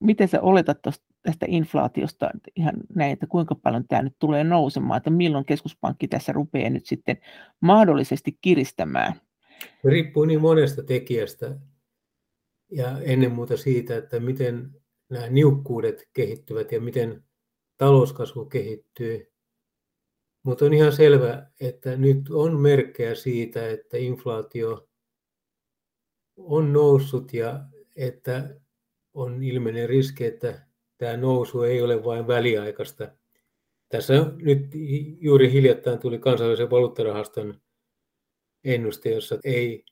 [0.00, 4.96] Miten sä oletat tosta tästä inflaatiosta ihan näin, että kuinka paljon tämä nyt tulee nousemaan,
[4.96, 7.18] että milloin keskuspankki tässä rupeaa nyt sitten
[7.60, 9.14] mahdollisesti kiristämään?
[9.82, 11.58] Se riippuu niin monesta tekijästä
[12.70, 14.70] ja ennen muuta siitä, että miten
[15.08, 17.24] nämä niukkuudet kehittyvät ja miten
[17.76, 19.32] talouskasvu kehittyy.
[20.42, 24.88] Mutta on ihan selvä, että nyt on merkkejä siitä, että inflaatio
[26.36, 27.64] on noussut ja
[27.96, 28.54] että
[29.14, 30.67] on ilmeinen riski, että
[30.98, 33.08] tämä nousu ei ole vain väliaikaista.
[33.88, 34.70] Tässä nyt
[35.20, 37.60] juuri hiljattain tuli kansallisen valuuttarahaston
[38.64, 39.84] ennuste, jossa ei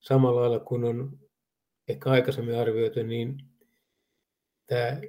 [0.00, 1.18] samalla lailla kuin on
[1.88, 3.38] ehkä aikaisemmin arvioitu, niin
[4.66, 5.00] tämä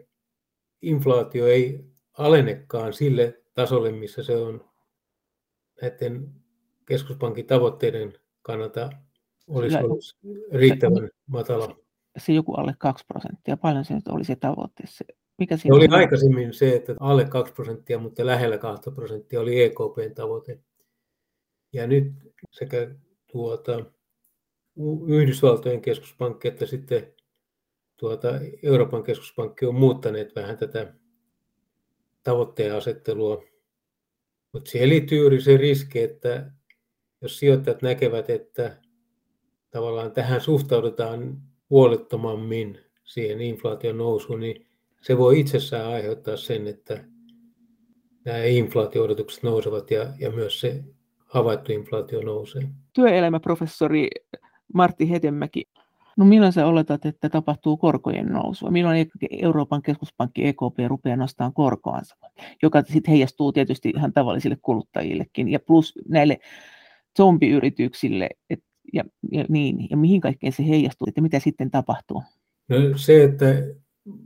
[0.82, 1.86] inflaatio ei
[2.18, 4.70] alenekaan sille tasolle, missä se on
[5.82, 6.30] näiden
[6.86, 8.90] keskuspankin tavoitteiden kannalta
[9.48, 10.00] olisi ollut
[10.52, 11.76] riittävän matala.
[12.18, 14.84] Se joku alle 2 prosenttia, paljon se nyt oli se tavoite?
[14.86, 15.06] Se,
[15.40, 20.14] mikä se oli aikaisemmin se, että alle 2 prosenttia, mutta lähellä 2 prosenttia oli EKPn
[20.16, 20.60] tavoite.
[21.74, 22.12] Ja nyt
[22.52, 22.96] sekä
[23.32, 23.86] tuota,
[25.08, 27.14] Yhdysvaltojen keskuspankki että sitten
[27.98, 28.28] tuota,
[28.64, 30.94] Euroopan keskuspankki on muuttaneet vähän tätä
[32.24, 33.44] tavoitteen asettelua.
[34.52, 36.52] Mutta siihen liittyy juuri se riski, että
[37.22, 38.82] jos sijoittajat näkevät, että
[39.70, 44.69] tavallaan tähän suhtaudutaan huolettomammin siihen inflaation nousuun, niin
[45.02, 47.04] se voi itsessään aiheuttaa sen, että
[48.26, 50.84] nämä inflaatio-odotukset nousevat ja, ja myös se
[51.26, 52.62] havaittu inflaatio nousee.
[52.94, 54.08] Työelämäprofessori
[54.74, 55.64] Martti Hetemäki,
[56.18, 58.72] no milloin sä oletat, että tapahtuu korkojen nousua?
[58.72, 62.16] Milloin Euroopan keskuspankki EKP rupeaa nostamaan korkoansa,
[62.62, 66.38] joka sitten heijastuu tietysti ihan tavallisille kuluttajillekin ja plus näille
[67.18, 72.24] zombiyrityksille et, ja, ja, niin, ja mihin kaikkeen se heijastuu, että mitä sitten tapahtuu?
[72.70, 73.46] No se, että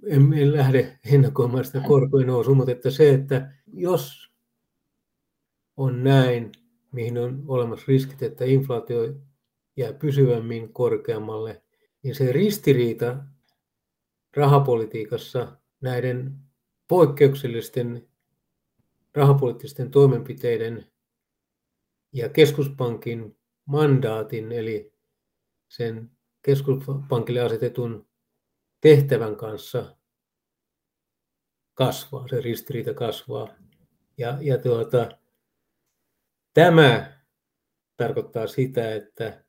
[0.08, 4.32] en, en lähde ennakoimaan sitä korkojen nousua, mutta että se, että jos
[5.78, 6.52] on näin,
[6.92, 9.16] mihin on olemassa riskit, että inflaatio
[9.78, 11.62] jää pysyvämmin korkeammalle,
[12.04, 13.18] niin se ristiriita
[14.36, 16.36] rahapolitiikassa näiden
[16.88, 18.08] poikkeuksellisten
[19.16, 20.88] rahapoliittisten toimenpiteiden
[22.14, 24.94] ja keskuspankin mandaatin, eli
[25.68, 28.08] sen keskuspankille asetetun
[28.84, 29.96] tehtävän kanssa
[31.74, 33.48] kasvaa, se ristiriita kasvaa.
[34.18, 35.10] Ja, ja tuota,
[36.54, 37.22] tämä
[37.98, 39.44] tarkoittaa sitä, että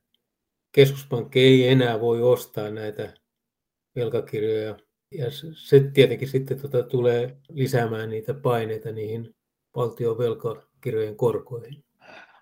[0.71, 3.13] keskuspankki ei enää voi ostaa näitä
[3.95, 4.77] velkakirjoja.
[5.11, 9.35] Ja se tietenkin sitten tuota, tulee lisäämään niitä paineita niihin
[9.75, 11.84] valtion velkakirjojen korkoihin.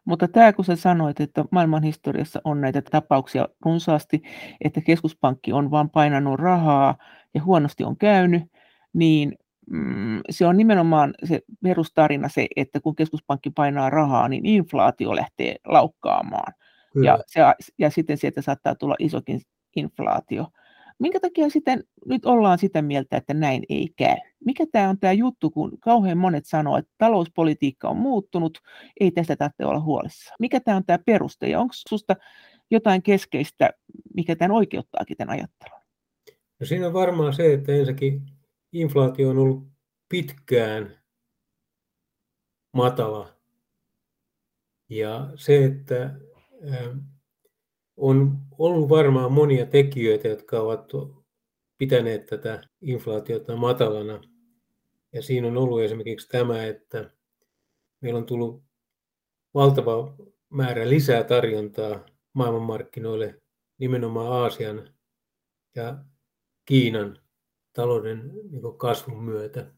[0.05, 4.21] Mutta tämä, kun sä sanoit, että maailman historiassa on näitä tapauksia runsaasti,
[4.61, 6.95] että keskuspankki on vain painanut rahaa
[7.33, 8.43] ja huonosti on käynyt,
[8.93, 9.33] niin
[9.69, 15.55] mm, se on nimenomaan se perustarina se, että kun keskuspankki painaa rahaa, niin inflaatio lähtee
[15.65, 16.53] laukkaamaan.
[17.05, 17.41] Ja, se,
[17.77, 19.41] ja sitten sieltä saattaa tulla isokin
[19.75, 20.47] inflaatio.
[20.99, 24.17] Minkä takia sitten nyt ollaan sitä mieltä, että näin ei käy?
[24.45, 28.57] Mikä tämä on tämä juttu, kun kauhean monet sanoo, että talouspolitiikka on muuttunut,
[28.99, 30.35] ei tästä tarvitse olla huolissa.
[30.39, 32.15] Mikä tämä on tämä peruste ja onko sinusta
[32.71, 33.69] jotain keskeistä,
[34.15, 35.79] mikä tämän oikeuttaakin tämän ajattelun?
[36.59, 38.21] No siinä on varmaan se, että ensinnäkin
[38.71, 39.67] inflaatio on ollut
[40.09, 40.99] pitkään
[42.73, 43.33] matala.
[44.89, 46.15] Ja se, että
[48.03, 50.91] on ollut varmaan monia tekijöitä, jotka ovat
[51.77, 54.21] pitäneet tätä inflaatiota matalana.
[55.13, 57.09] Ja siinä on ollut esimerkiksi tämä, että
[58.01, 58.63] meillä on tullut
[59.53, 60.15] valtava
[60.49, 63.41] määrä lisää tarjontaa maailmanmarkkinoille
[63.77, 64.93] nimenomaan Aasian
[65.75, 65.97] ja
[66.65, 67.19] Kiinan
[67.73, 69.71] talouden niin kasvun myötä.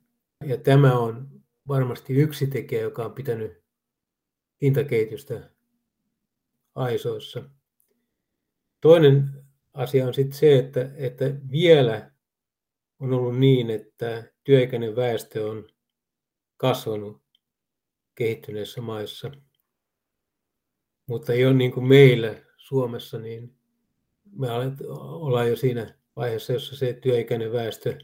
[0.45, 1.27] Ja tämä on
[1.67, 3.63] varmasti yksi tekijä, joka on pitänyt
[4.61, 5.49] hintakehitystä
[6.75, 7.49] aisoissa.
[8.85, 12.11] Toinen asia on sitten se, että, että vielä
[12.99, 15.67] on ollut niin, että työikäinen väestö on
[16.57, 17.21] kasvanut
[18.15, 19.31] kehittyneissä maissa.
[21.07, 23.55] Mutta ei ole niin kuin meillä Suomessa, niin
[24.31, 24.47] me
[24.91, 27.97] ollaan jo siinä vaiheessa, jossa se työikäinen väestö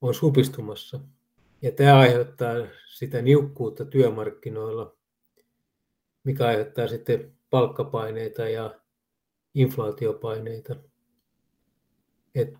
[0.00, 1.00] on supistumassa.
[1.62, 2.54] Ja tämä aiheuttaa
[2.88, 4.96] sitä niukkuutta työmarkkinoilla,
[6.24, 8.83] mikä aiheuttaa sitten palkkapaineita ja
[9.54, 10.76] inflaatiopaineita.
[12.34, 12.54] Et,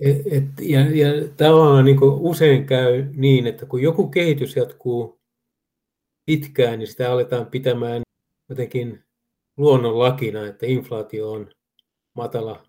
[0.00, 5.20] et, et, ja, ja tavallaan niin usein käy niin, että kun joku kehitys jatkuu
[6.24, 8.02] pitkään, niin sitä aletaan pitämään
[8.48, 9.04] jotenkin
[9.56, 11.50] luonnonlakina, että inflaatio on
[12.14, 12.66] matala.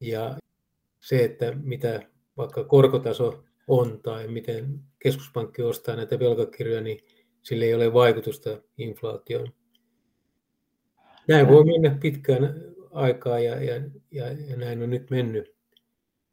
[0.00, 0.36] Ja
[1.00, 2.02] se, että mitä
[2.36, 6.98] vaikka korkotaso on tai miten keskuspankki ostaa näitä velkakirjoja, niin
[7.42, 9.52] sillä ei ole vaikutusta inflaatioon.
[11.28, 12.54] Näin voi mennä pitkään
[12.92, 13.74] aikaa ja, ja,
[14.10, 15.54] ja, ja näin on nyt mennyt.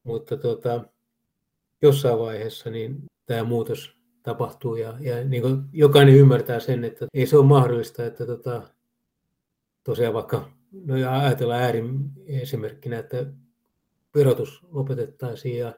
[0.03, 0.85] mutta tota,
[1.81, 7.27] jossain vaiheessa niin tämä muutos tapahtuu ja, ja niin kuin jokainen ymmärtää sen, että ei
[7.27, 8.61] se ole mahdollista, että tota,
[9.83, 10.51] tosiaan vaikka
[10.85, 13.25] no ja ajatellaan äärin esimerkkinä, että
[14.15, 15.73] verotus lopetettaisiin ja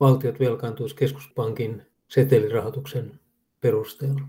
[0.00, 3.20] valtiot velkaantuisi keskuspankin setelirahoituksen
[3.60, 4.20] perusteella.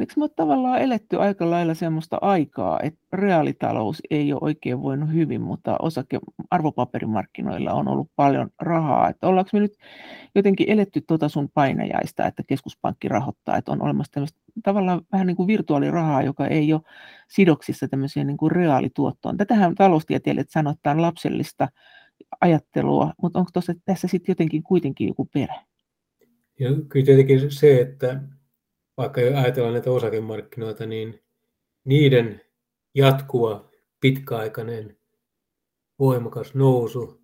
[0.00, 5.40] Eikö me tavallaan eletty aika lailla semmoista aikaa, että reaalitalous ei ole oikein voinut hyvin,
[5.40, 6.18] mutta osake
[6.50, 9.08] arvopaperimarkkinoilla on ollut paljon rahaa.
[9.08, 9.72] Että ollaanko me nyt
[10.34, 15.36] jotenkin eletty tuota sun painajaista, että keskuspankki rahoittaa, että on olemassa tämmöistä tavallaan vähän niin
[15.36, 16.82] kuin virtuaalirahaa, joka ei ole
[17.28, 19.36] sidoksissa tämmöiseen niin kuin reaalituottoon.
[19.36, 21.68] Tätähän taloustieteilijät sanotaan lapsellista
[22.40, 25.54] ajattelua, mutta onko tuossa, tässä sitten jotenkin kuitenkin joku perä?
[26.60, 28.20] Ja kyllä tietenkin se, että
[28.96, 31.22] vaikka ajatellaan näitä osakemarkkinoita, niin
[31.84, 32.40] niiden
[32.94, 34.98] jatkuva pitkäaikainen
[35.98, 37.20] voimakas nousu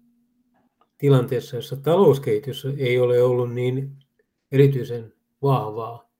[0.98, 3.96] tilanteessa, jossa talouskehitys ei ole ollut niin
[4.52, 6.10] erityisen vahvaa,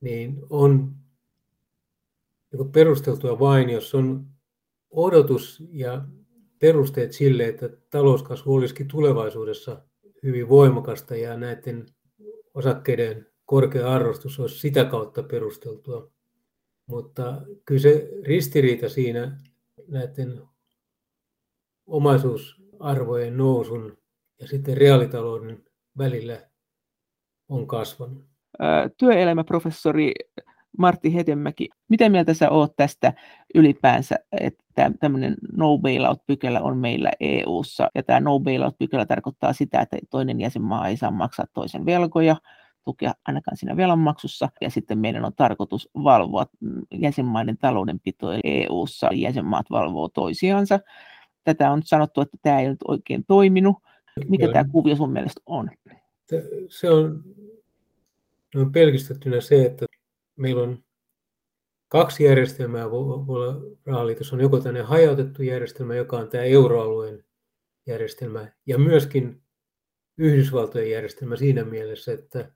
[0.00, 0.92] niin on
[2.52, 4.26] niin perusteltua vain, jos on
[4.90, 6.04] odotus ja
[6.58, 9.82] perusteet sille, että talouskasvu olisikin tulevaisuudessa
[10.22, 11.86] hyvin voimakasta ja näiden
[12.54, 16.10] osakkeiden korkea arvostus olisi sitä kautta perusteltua.
[16.86, 19.38] Mutta kyllä se ristiriita siinä
[19.88, 20.42] näiden
[21.86, 23.98] omaisuusarvojen nousun
[24.40, 25.64] ja sitten reaalitalouden
[25.98, 26.40] välillä
[27.48, 28.24] on kasvanut.
[28.96, 30.12] Työelämäprofessori
[30.78, 33.12] Martti Hetemäki, mitä mieltä sä oot tästä
[33.54, 39.96] ylipäänsä, että tämmöinen no bailout-pykälä on meillä EU:ssa ja tämä no bailout-pykälä tarkoittaa sitä, että
[40.10, 42.36] toinen jäsenmaa ei saa maksaa toisen velkoja,
[42.86, 44.48] tukea ainakaan siinä velanmaksussa.
[44.60, 49.10] Ja sitten meidän on tarkoitus valvoa mm, jäsenmaiden taloudenpitoa EU-ssa.
[49.12, 50.80] Jäsenmaat valvoo toisiansa.
[51.44, 53.76] Tätä on sanottu, että tämä ei nyt oikein toiminut.
[54.28, 55.70] Mikä tämä kuvio sun mielestä on?
[56.68, 57.24] Se on,
[58.56, 59.86] on pelkistettynä se, että
[60.36, 60.84] meillä on
[61.88, 64.36] kaksi järjestelmää voi olla rahaliitossa.
[64.36, 67.24] On joko tämmöinen hajautettu järjestelmä, joka on tämä euroalueen
[67.86, 69.42] järjestelmä, ja myöskin
[70.18, 72.52] Yhdysvaltojen järjestelmä siinä mielessä, että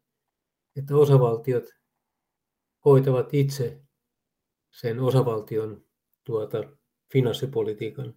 [0.77, 1.65] että osavaltiot
[2.85, 3.83] hoitavat itse
[4.71, 5.85] sen osavaltion
[6.25, 6.59] tuota,
[7.13, 8.15] finanssipolitiikan.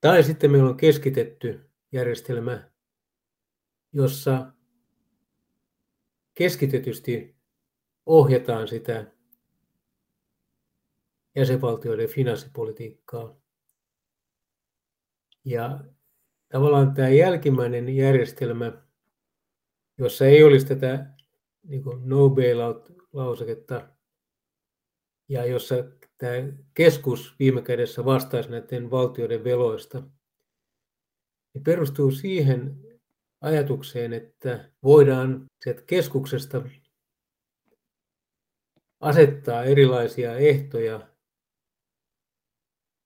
[0.00, 2.70] Tai sitten meillä on keskitetty järjestelmä,
[3.92, 4.52] jossa
[6.34, 7.36] keskitetysti
[8.06, 9.12] ohjataan sitä
[11.36, 13.36] jäsenvaltioiden finanssipolitiikkaa.
[15.44, 15.84] Ja
[16.48, 18.83] tavallaan tämä jälkimmäinen järjestelmä
[19.98, 21.14] jossa ei olisi tätä
[21.62, 23.88] niin kuin no bailout-lauseketta
[25.28, 25.74] ja jossa
[26.18, 26.32] tämä
[26.74, 30.02] keskus viime kädessä vastaisi näiden valtioiden veloista,
[31.54, 32.84] niin perustuu siihen
[33.40, 36.62] ajatukseen, että voidaan sieltä keskuksesta
[39.00, 41.08] asettaa erilaisia ehtoja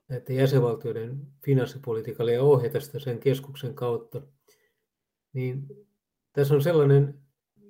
[0.09, 4.23] näiden jäsenvaltioiden finanssipolitiikalle ja ohjata sitä sen keskuksen kautta,
[5.33, 5.88] niin
[6.39, 7.21] tässä on sellainen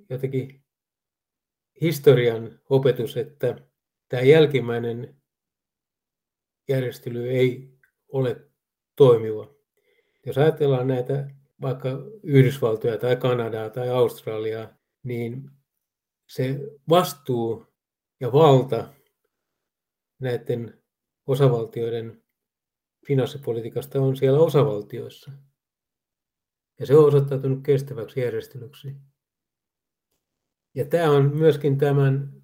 [0.09, 0.63] jotenkin
[1.81, 3.55] historian opetus, että
[4.09, 5.21] tämä jälkimmäinen
[6.67, 8.49] järjestely ei ole
[8.95, 9.53] toimiva.
[10.25, 11.29] Jos ajatellaan näitä
[11.61, 11.89] vaikka
[12.23, 15.49] Yhdysvaltoja tai Kanadaa tai Australiaa, niin
[16.27, 17.65] se vastuu
[18.19, 18.93] ja valta
[20.19, 20.83] näiden
[21.27, 22.23] osavaltioiden
[23.07, 25.31] finanssipolitiikasta on siellä osavaltioissa.
[26.79, 28.95] Ja se on osoittautunut kestäväksi järjestelyksi.
[30.75, 32.43] Ja tämä on myöskin tämän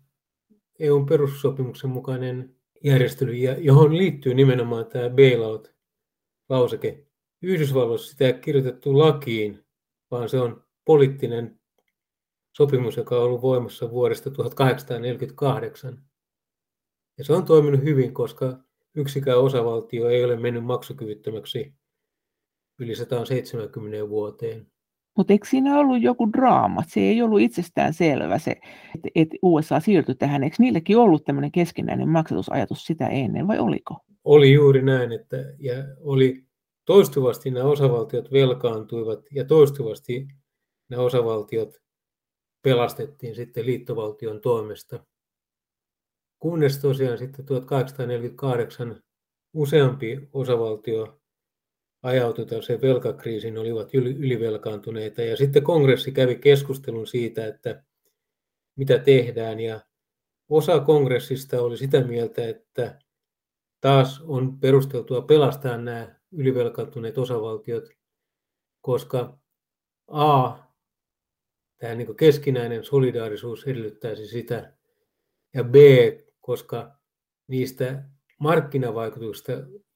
[0.80, 7.06] EUn perussopimuksen mukainen järjestely, johon liittyy nimenomaan tämä bailout-lauseke.
[7.42, 9.66] Yhdysvalloissa sitä ei kirjoitettu lakiin,
[10.12, 11.60] vaan se on poliittinen
[12.58, 16.04] sopimus, joka on ollut voimassa vuodesta 1848.
[17.18, 18.60] Ja se on toiminut hyvin, koska
[18.96, 21.74] yksikään osavaltio ei ole mennyt maksukyvyttömäksi
[22.80, 24.68] yli 170 vuoteen.
[25.18, 26.84] Mutta eikö siinä ollut joku draama?
[26.88, 28.52] Se ei ollut itsestään selvä se,
[28.96, 30.44] että et USA siirtyi tähän.
[30.44, 33.96] Eikö niillekin ollut tämmöinen keskinäinen maksatusajatus sitä ennen vai oliko?
[34.24, 36.46] Oli juuri näin, että ja oli
[36.86, 40.28] toistuvasti nämä osavaltiot velkaantuivat ja toistuvasti
[40.90, 41.82] nämä osavaltiot
[42.62, 45.06] pelastettiin sitten liittovaltion toimesta.
[46.40, 49.02] Kunnes tosiaan sitten 1848
[49.54, 51.22] useampi osavaltio
[52.06, 55.22] ajautui tällaiseen velkakriisiin, olivat ylivelkaantuneita.
[55.22, 57.84] Ja sitten kongressi kävi keskustelun siitä, että
[58.76, 59.60] mitä tehdään.
[59.60, 59.80] Ja
[60.50, 63.00] osa kongressista oli sitä mieltä, että
[63.82, 67.90] taas on perusteltua pelastaa nämä ylivelkaantuneet osavaltiot,
[68.82, 69.40] koska
[70.08, 70.58] A,
[71.78, 74.74] tämä niin keskinäinen solidaarisuus edellyttäisi sitä,
[75.54, 75.76] ja B,
[76.42, 77.00] koska
[77.48, 78.04] niistä
[78.40, 79.52] markkinavaikutuksista,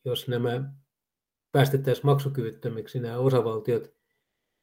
[0.05, 0.71] jos nämä
[1.51, 3.93] päästettäisiin maksukyvyttömiksi nämä osavaltiot,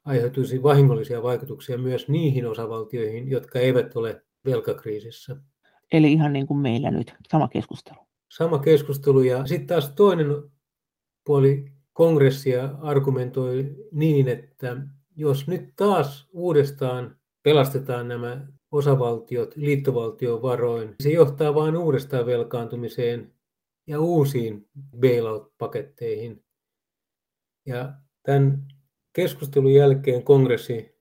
[0.05, 5.35] aiheutuisi vahingollisia vaikutuksia myös niihin osavaltioihin, jotka eivät ole velkakriisissä.
[5.91, 7.97] Eli ihan niin kuin meillä nyt, sama keskustelu.
[8.31, 10.27] Sama keskustelu ja sitten taas toinen
[11.25, 14.77] puoli kongressia argumentoi niin, että
[15.15, 23.33] jos nyt taas uudestaan pelastetaan nämä osavaltiot liittovaltiovaroin, se johtaa vain uudestaan velkaantumiseen
[23.87, 24.69] ja uusiin
[24.99, 26.43] bailout-paketteihin.
[27.67, 28.67] Ja tämän
[29.13, 30.97] keskustelun jälkeen kongressi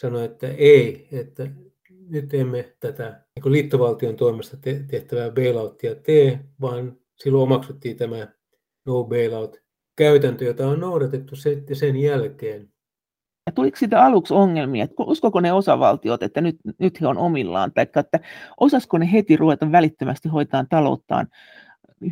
[0.00, 1.50] sanoi, että ei, että
[2.08, 4.56] nyt emme tätä niin liittovaltion toimesta
[4.90, 8.28] tehtävää bailouttia tee, vaan silloin omaksuttiin tämä
[8.86, 9.62] no bailout
[9.96, 11.36] käytäntö, jota on noudatettu
[11.72, 12.72] sen jälkeen.
[13.46, 17.72] Ja tuliko siitä aluksi ongelmia, että uskoko ne osavaltiot, että nyt, nyt he on omillaan,
[17.72, 18.20] tai että
[18.60, 21.28] osasko ne heti ruveta välittömästi hoitaa talouttaan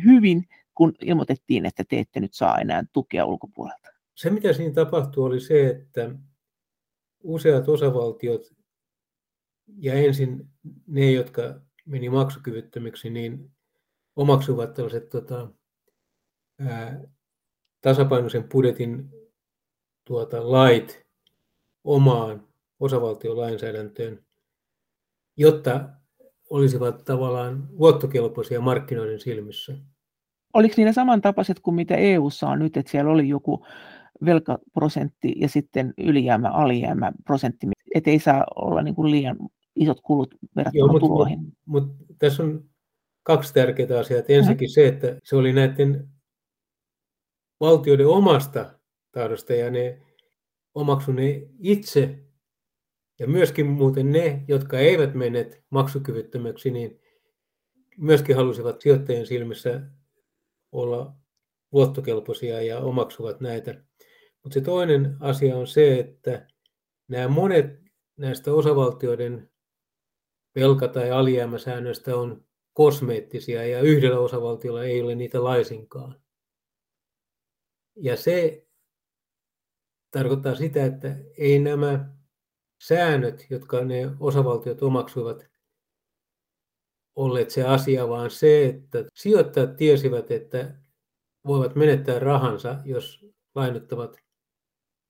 [0.05, 3.87] hyvin, kun ilmoitettiin, että te ette nyt saa enää tukea ulkopuolelta?
[4.15, 6.15] Se, mitä siinä tapahtui, oli se, että
[7.23, 8.53] useat osavaltiot
[9.77, 10.49] ja ensin
[10.87, 13.51] ne, jotka meni maksukyvyttömiksi, niin
[14.15, 15.49] omaksuvat tällaiset tota,
[16.59, 17.01] ää,
[17.81, 19.09] tasapainoisen budjetin
[20.05, 21.05] tuota, lait
[21.83, 22.47] omaan
[22.79, 24.25] osavaltiolainsäädäntöön,
[25.37, 25.89] jotta
[26.49, 29.77] olisivat tavallaan luottokelpoisia markkinoiden silmissä.
[30.55, 33.65] Oliko niillä samantapaiset kuin mitä EU:ssa on nyt, että siellä oli joku
[34.25, 39.37] velkaprosentti ja sitten ylijäämä, alijäämä prosentti, että ei saa olla niin kuin liian
[39.75, 41.39] isot kulut verrattuna Joo, tuloihin.
[41.65, 42.63] Mutta mut, tässä on
[43.23, 44.21] kaksi tärkeää asiaa.
[44.27, 46.09] Ensinnäkin se, että se oli näiden
[47.59, 48.79] valtioiden omasta
[49.11, 50.01] tahdosta ja ne
[50.75, 52.19] omaksu ne itse
[53.19, 56.99] ja myöskin muuten ne, jotka eivät menneet maksukyvyttömäksi, niin
[57.97, 59.81] myöskin halusivat sijoittajien silmissä
[60.75, 61.13] olla
[61.71, 63.83] luottokelpoisia ja omaksuvat näitä.
[64.43, 66.47] Mutta se toinen asia on se, että
[67.07, 67.65] nämä monet
[68.17, 69.49] näistä osavaltioiden
[70.55, 76.21] velka- tai alijäämäsäännöistä on kosmeettisia ja yhdellä osavaltiolla ei ole niitä laisinkaan.
[77.95, 78.67] Ja se
[80.11, 82.15] tarkoittaa sitä, että ei nämä
[82.83, 85.54] säännöt, jotka ne osavaltiot omaksuivat,
[87.15, 90.75] olleet se asia, vaan se, että sijoittajat tiesivät, että
[91.47, 93.25] voivat menettää rahansa, jos
[93.55, 94.17] lainottavat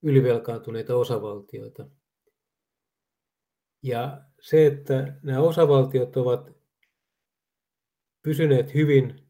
[0.01, 1.87] ylivelkaantuneita osavaltioita.
[3.83, 6.51] Ja se, että nämä osavaltiot ovat
[8.23, 9.25] pysyneet hyvin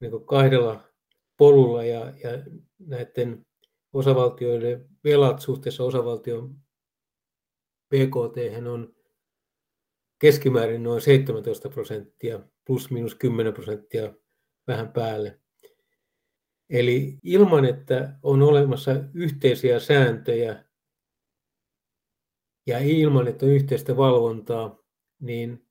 [0.00, 0.84] niin kahdella
[1.36, 2.30] polulla ja, ja
[2.78, 3.46] näiden
[3.92, 6.56] osavaltioiden velat suhteessa osavaltion
[7.88, 8.94] BKT on
[10.20, 14.14] keskimäärin noin 17 prosenttia, plus minus 10 prosenttia
[14.66, 15.40] vähän päälle.
[16.70, 20.64] Eli ilman, että on olemassa yhteisiä sääntöjä
[22.66, 24.78] ja ilman, että on yhteistä valvontaa,
[25.20, 25.66] niin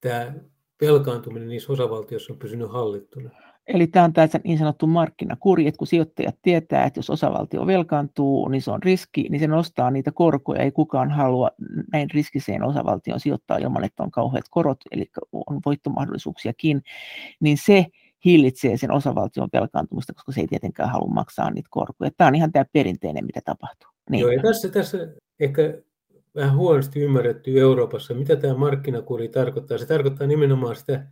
[0.00, 0.34] tämä
[0.80, 3.51] velkaantuminen niissä osavaltioissa on pysynyt hallittuna.
[3.66, 8.48] Eli tämä on tämä niin sanottu markkinakuri, että kun sijoittajat tietää, että jos osavaltio velkaantuu,
[8.48, 10.62] niin se on riski, niin se nostaa niitä korkoja.
[10.62, 11.50] Ei kukaan halua
[11.92, 16.82] näin riskiseen osavaltion sijoittaa ilman, että on kauheat korot, eli on voittomahdollisuuksiakin,
[17.40, 17.86] niin se
[18.24, 22.10] hillitsee sen osavaltion velkaantumista, koska se ei tietenkään halua maksaa niitä korkoja.
[22.16, 23.90] Tämä on ihan tämä perinteinen, mitä tapahtuu.
[24.10, 24.20] Niin.
[24.20, 24.98] Joo, ja tässä, tässä
[25.40, 25.62] ehkä
[26.34, 29.78] vähän huonosti ymmärretty Euroopassa, mitä tämä markkinakuri tarkoittaa.
[29.78, 31.06] Se tarkoittaa nimenomaan sitä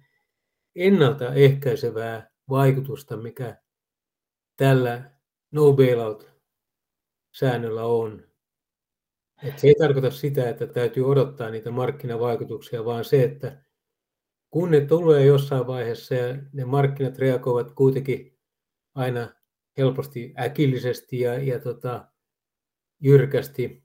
[0.76, 3.56] ennaltaehkäisevää vaikutusta, mikä
[4.56, 5.10] tällä
[5.50, 8.30] no bailout-säännöllä on.
[9.42, 13.62] Et se ei tarkoita sitä, että täytyy odottaa niitä markkinavaikutuksia, vaan se, että
[14.50, 18.38] kun ne tulee jossain vaiheessa ja ne markkinat reagoivat kuitenkin
[18.94, 19.34] aina
[19.78, 22.08] helposti äkillisesti ja, ja tota,
[23.00, 23.84] jyrkästi,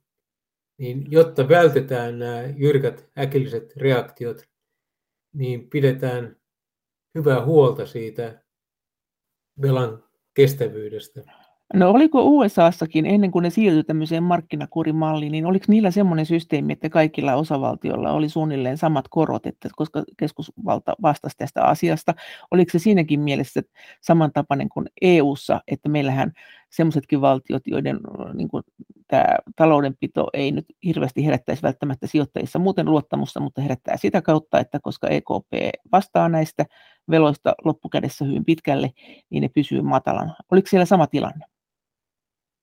[0.78, 4.49] niin jotta vältetään nämä jyrkät äkilliset reaktiot,
[5.34, 6.41] niin pidetään
[7.16, 8.45] hyvää huolta siitä
[9.62, 10.03] velan
[10.34, 11.22] kestävyydestä.
[11.74, 16.89] No oliko USAssakin ennen kuin ne siirtyi tämmöiseen markkinakurimalliin, niin oliko niillä semmoinen systeemi, että
[16.89, 22.14] kaikilla osavaltioilla oli suunnilleen samat korot, että koska keskusvalta vastasi tästä asiasta,
[22.51, 23.62] oliko se siinäkin mielessä
[24.01, 26.32] samantapainen kuin EU:ssa, että meillähän
[26.76, 27.99] semmoisetkin valtiot, joiden
[28.34, 28.63] niin kuin,
[29.07, 34.80] tämä taloudenpito ei nyt hirveästi herättäisi välttämättä sijoittajissa muuten luottamusta, mutta herättää sitä kautta, että
[34.80, 35.53] koska EKP
[35.91, 36.65] vastaa näistä
[37.09, 38.91] veloista loppukädessä hyvin pitkälle,
[39.30, 40.36] niin ne pysyy matalana.
[40.51, 41.45] Oliko siellä sama tilanne?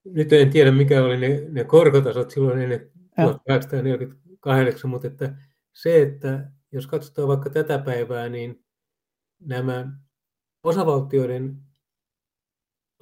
[0.05, 5.35] Nyt en tiedä, mikä oli ne, ne korkotasot silloin ennen 1848, mutta että
[5.73, 8.63] se, että jos katsotaan vaikka tätä päivää, niin
[9.39, 9.87] nämä
[10.63, 11.57] osavaltioiden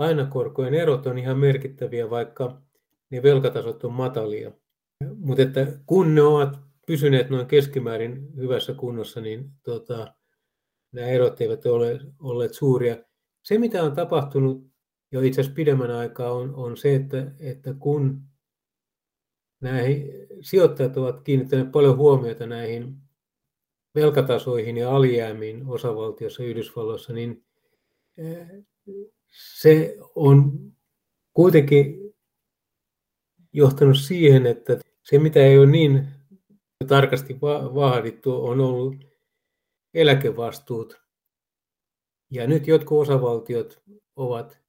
[0.02, 2.62] lainakorkojen erot on ihan merkittäviä, vaikka
[3.10, 4.52] ne velkatasot on matalia.
[5.16, 10.14] Mutta että kun ne ovat pysyneet noin keskimäärin hyvässä kunnossa, niin tota,
[10.92, 12.98] nämä erot eivät ole olleet suuria.
[13.44, 14.72] Se, mitä on tapahtunut
[15.12, 18.22] jo itse asiassa pidemmän aikaa, on, on se, että, että kun
[19.62, 22.96] näihin sijoittajat ovat kiinnittäneet paljon huomiota näihin
[23.96, 27.46] velkatasoihin ja alijäämiin osavaltiossa Yhdysvalloissa, niin
[28.18, 28.48] eh,
[29.32, 30.60] se on
[31.34, 32.14] kuitenkin
[33.54, 36.08] johtanut siihen, että se mitä ei ole niin
[36.88, 37.42] tarkasti
[37.74, 38.96] vaadittu on ollut
[39.94, 41.02] eläkevastuut.
[42.32, 43.84] Ja nyt jotkut osavaltiot
[44.16, 44.60] ovat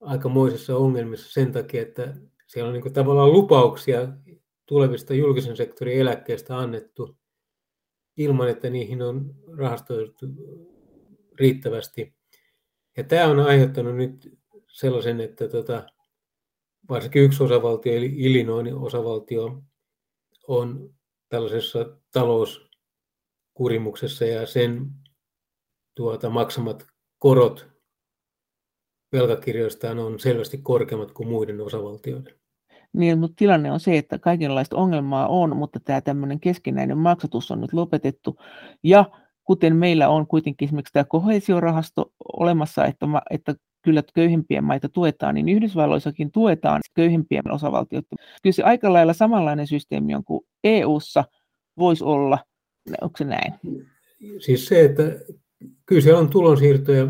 [0.00, 2.14] aikamoisissa ongelmissa sen takia, että
[2.46, 4.08] siellä on niin tavallaan lupauksia
[4.66, 7.16] tulevista julkisen sektorin eläkkeistä annettu
[8.16, 10.26] ilman, että niihin on rahastoitu
[11.38, 12.14] riittävästi.
[12.96, 14.38] Ja tämä on aiheuttanut nyt
[14.68, 15.86] sellaisen, että tota,
[16.88, 19.62] varsinkin yksi osavaltio, eli Illinoisin osavaltio,
[20.48, 20.94] on
[21.28, 24.90] tällaisessa talouskurimuksessa ja sen
[25.94, 26.86] tuota, maksamat
[27.18, 27.68] korot
[29.12, 32.34] velkakirjoistaan on selvästi korkeammat kuin muiden osavaltioiden.
[32.92, 37.60] Niin, mutta tilanne on se, että kaikenlaista ongelmaa on, mutta tämä tämmöinen keskinäinen maksatus on
[37.60, 38.36] nyt lopetettu.
[38.82, 39.10] Ja
[39.44, 45.48] kuten meillä on kuitenkin esimerkiksi tämä kohesiorahasto olemassa, että, että kyllä köyhimpien maita tuetaan, niin
[45.48, 48.18] Yhdysvalloissakin tuetaan köyhimpien osavaltioiden.
[48.42, 51.24] Kyllä se aika lailla samanlainen systeemi on kuin EU-ssa
[51.78, 52.38] voisi olla.
[53.00, 53.54] Onko se näin?
[54.38, 55.02] Siis se, että
[55.86, 57.06] kyllä siellä on tulonsiirtoja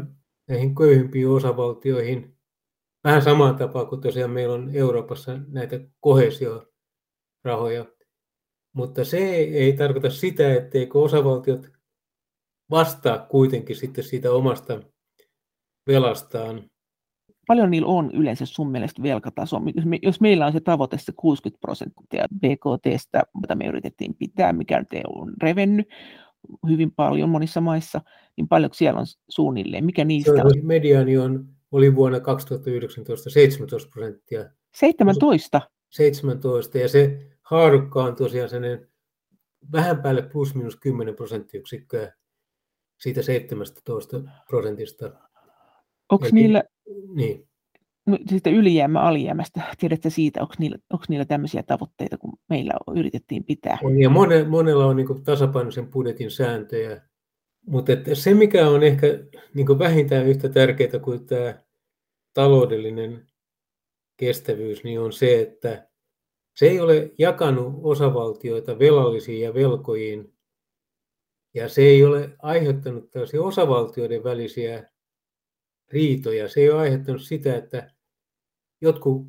[0.49, 2.37] näihin köyhimpiin osavaltioihin.
[3.05, 7.85] Vähän samaan tapaan kuin tosiaan meillä on Euroopassa näitä kohesiorahoja.
[8.73, 11.71] Mutta se ei tarkoita sitä, etteikö osavaltiot
[12.75, 14.81] vastaa kuitenkin sitten siitä omasta
[15.87, 16.65] velastaan.
[17.47, 19.61] Paljon niillä on yleensä sun mielestä velkataso?
[19.77, 24.53] Jos, me, jos meillä on se tavoite se 60 prosenttia BKTstä, mitä me yritettiin pitää,
[24.53, 25.89] mikä nyt on revennyt
[26.69, 28.01] hyvin paljon monissa maissa,
[28.37, 29.85] niin paljonko siellä on suunnilleen?
[29.85, 30.53] Mikä niistä on?
[30.63, 34.45] Mediani on, oli vuonna 2019 17 prosenttia.
[34.75, 35.61] 17?
[35.91, 38.89] 17, ja se haarukka on tosiaan sellainen
[39.73, 42.13] vähän päälle plus minus 10 prosenttiyksikköä
[43.05, 45.13] siitä 17 prosentista.
[46.13, 46.63] Onko niillä,
[47.15, 47.49] niin.
[48.07, 53.45] no, siitä ylijäämä alijäämästä, tiedätkö siitä, onko niillä, onko niillä tämmöisiä tavoitteita, kun meillä yritettiin
[53.45, 53.79] pitää?
[53.83, 57.03] On, ja mone, monella on niin tasapainoisen budjetin sääntöjä,
[57.67, 59.07] mutta se, mikä on ehkä
[59.55, 61.63] niin vähintään yhtä tärkeää kuin tämä
[62.35, 63.27] taloudellinen
[64.17, 65.89] kestävyys, niin on se, että
[66.57, 70.34] se ei ole jakanut osavaltioita velallisiin ja velkojiin,
[71.55, 74.91] ja se ei ole aiheuttanut tällaisia osavaltioiden välisiä
[75.89, 76.49] riitoja.
[76.49, 77.91] Se ei ole aiheuttanut sitä, että
[78.81, 79.27] jotkut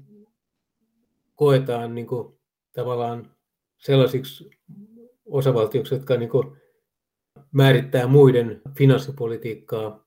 [1.35, 2.39] koetaan niin kuin,
[2.73, 3.35] tavallaan
[3.77, 4.49] sellaisiksi
[5.25, 6.57] osavaltioiksi, jotka niin kuin,
[7.51, 10.05] määrittää muiden finanssipolitiikkaa.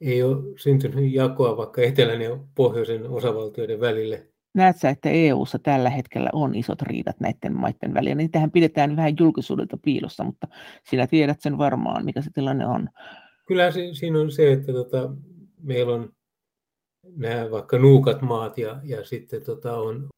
[0.00, 4.27] Ei ole syntynyt jakoa vaikka etelän ja pohjoisen osavaltioiden välille.
[4.54, 8.14] Näetkö, että EU:ssa tällä hetkellä on isot riidat näiden maiden välillä?
[8.14, 10.48] Niitähän pidetään vähän julkisuudelta piilossa, mutta
[10.90, 12.88] sinä tiedät sen varmaan, mikä se tilanne on.
[13.46, 15.10] Kyllä siinä on se, että tota,
[15.62, 16.12] meillä on
[17.16, 20.08] nämä vaikka nuukat maat ja, ja sitten tota on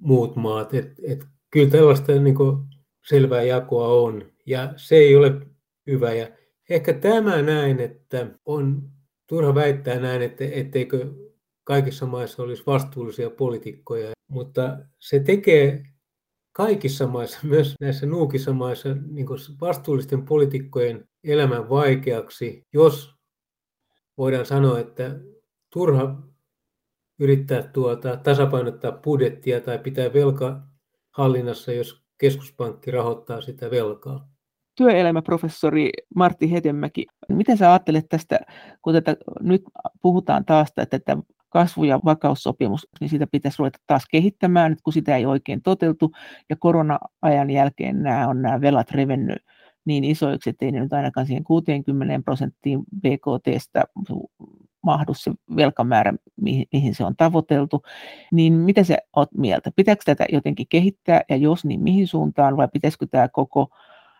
[0.00, 0.74] muut maat.
[0.74, 2.58] Et, et kyllä tällaista niin kuin
[3.08, 5.40] selvää jakoa on ja se ei ole
[5.86, 6.12] hyvä.
[6.12, 6.28] Ja
[6.70, 8.82] ehkä tämä näin, että on
[9.28, 11.06] turha väittää näin, että etteikö
[11.64, 15.82] kaikissa maissa olisi vastuullisia poliitikkoja, mutta se tekee
[16.52, 19.26] kaikissa maissa, myös näissä nuukissa maissa, niin
[19.60, 23.14] vastuullisten poliitikkojen elämän vaikeaksi, jos
[24.18, 25.18] voidaan sanoa, että
[25.72, 26.22] turha
[27.18, 30.60] yrittää tuota, tasapainottaa budjettia tai pitää velka
[31.10, 34.28] hallinnassa, jos keskuspankki rahoittaa sitä velkaa.
[34.76, 38.38] Työelämäprofessori Martti Hetemäki, miten sä ajattelet tästä,
[38.82, 39.62] kun tätä, nyt
[40.02, 41.16] puhutaan taas, että tätä
[41.52, 46.12] kasvu- ja vakaussopimus, niin sitä pitäisi ruveta taas kehittämään, kun sitä ei oikein toteutu,
[46.50, 49.38] ja korona-ajan jälkeen nämä on nämä velat revennyt
[49.84, 53.84] niin isoiksi, että ei ne nyt ainakaan siihen 60 prosenttiin BKTstä
[54.82, 56.14] mahdu se velkamäärä,
[56.72, 57.82] mihin se on tavoiteltu,
[58.32, 59.70] niin mitä sä oot mieltä?
[59.76, 63.68] Pitääkö tätä jotenkin kehittää ja jos niin mihin suuntaan vai pitäisikö tämä koko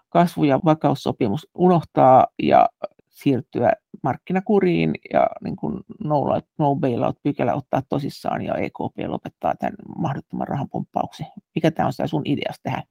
[0.08, 2.68] kasvu- ja vakaussopimus unohtaa ja
[3.12, 6.24] siirtyä markkinakuriin ja niin kuin no,
[6.58, 11.26] no bailout-pykälä ottaa tosissaan ja EKP lopettaa tämän mahdottoman rahanpumppauksen.
[11.54, 12.82] Mikä tämä on sitä sun ideas tähän?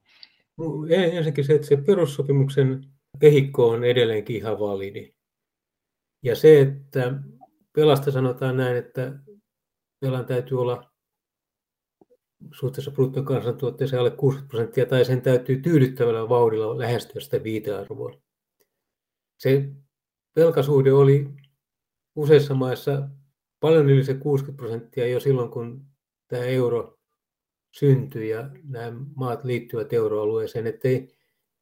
[0.90, 2.84] Ensinnäkin se, että se perussopimuksen
[3.20, 5.14] kehikko on edelleenkin ihan validi.
[6.24, 7.14] Ja se, että
[7.76, 9.20] pelasta sanotaan näin, että
[10.02, 10.92] velan täytyy olla
[12.54, 18.22] suhteessa bruttokansantuotteeseen alle 60 prosenttia, tai sen täytyy tyydyttävällä vauhdilla lähestyä sitä viitearvoa.
[19.38, 19.70] Se
[20.36, 21.30] velkasuhde oli
[22.16, 23.10] useissa maissa
[23.60, 25.86] paljon yli se 60 prosenttia jo silloin, kun
[26.28, 27.00] tämä euro
[27.72, 31.16] syntyi ja nämä maat liittyvät euroalueeseen, ettei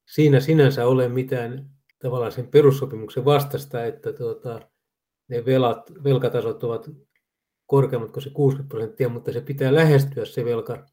[0.05, 4.69] siinä sinänsä ole mitään tavallaan sen perussopimuksen vastasta, että tuota,
[5.27, 6.89] ne velat, velkatasot ovat
[7.65, 10.91] korkeammat kuin se 60 prosenttia, mutta se pitää lähestyä se velkataso,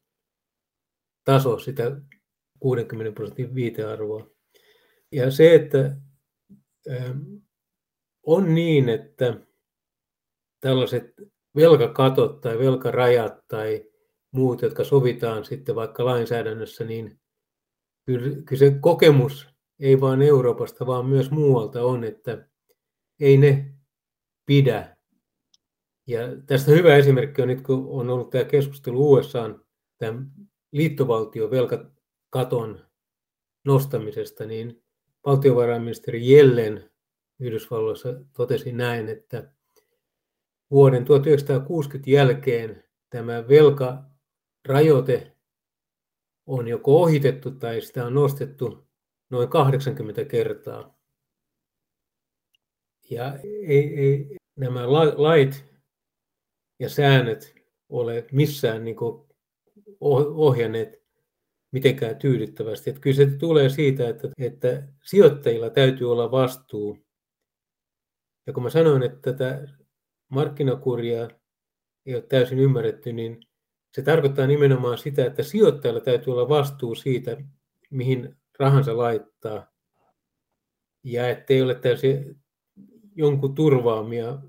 [1.59, 2.01] sitä
[2.59, 4.27] 60 prosentin viitearvoa.
[5.11, 5.97] Ja se, että
[8.27, 9.39] on niin, että
[10.59, 11.13] tällaiset
[11.55, 13.85] velkakatot tai velkarajat tai
[14.31, 17.19] muut, jotka sovitaan sitten vaikka lainsäädännössä, niin
[18.05, 19.47] kyllä, se kokemus
[19.79, 22.47] ei vain Euroopasta, vaan myös muualta on, että
[23.19, 23.73] ei ne
[24.45, 24.97] pidä.
[26.07, 29.59] Ja tästä hyvä esimerkki on nyt, kun on ollut tämä keskustelu USA
[29.97, 30.31] tämän
[30.71, 32.85] liittovaltion velkakaton
[33.65, 34.83] nostamisesta, niin
[35.25, 36.89] valtiovarainministeri Jellen
[37.39, 39.51] Yhdysvalloissa totesi näin, että
[40.71, 45.37] vuoden 1960 jälkeen tämä velkarajoite
[46.45, 48.87] on joko ohitettu tai sitä on nostettu
[49.29, 50.97] noin 80 kertaa.
[53.09, 55.65] Ja ei, ei nämä lait
[56.79, 57.55] ja säännöt
[57.89, 58.97] ole missään niin
[59.99, 61.07] ohjanneet
[61.71, 62.89] mitenkään tyydyttävästi.
[62.89, 67.06] Että kyllä se tulee siitä, että, että sijoittajilla täytyy olla vastuu
[68.47, 69.67] ja kun mä sanoin, että tätä
[70.29, 71.29] markkinakuria
[72.05, 73.47] ei ole täysin ymmärretty, niin
[73.93, 77.37] se tarkoittaa nimenomaan sitä, että sijoittajalla täytyy olla vastuu siitä,
[77.89, 79.71] mihin rahansa laittaa.
[81.03, 82.39] Ja ettei ole täysin
[83.15, 84.39] jonkun turvaamia,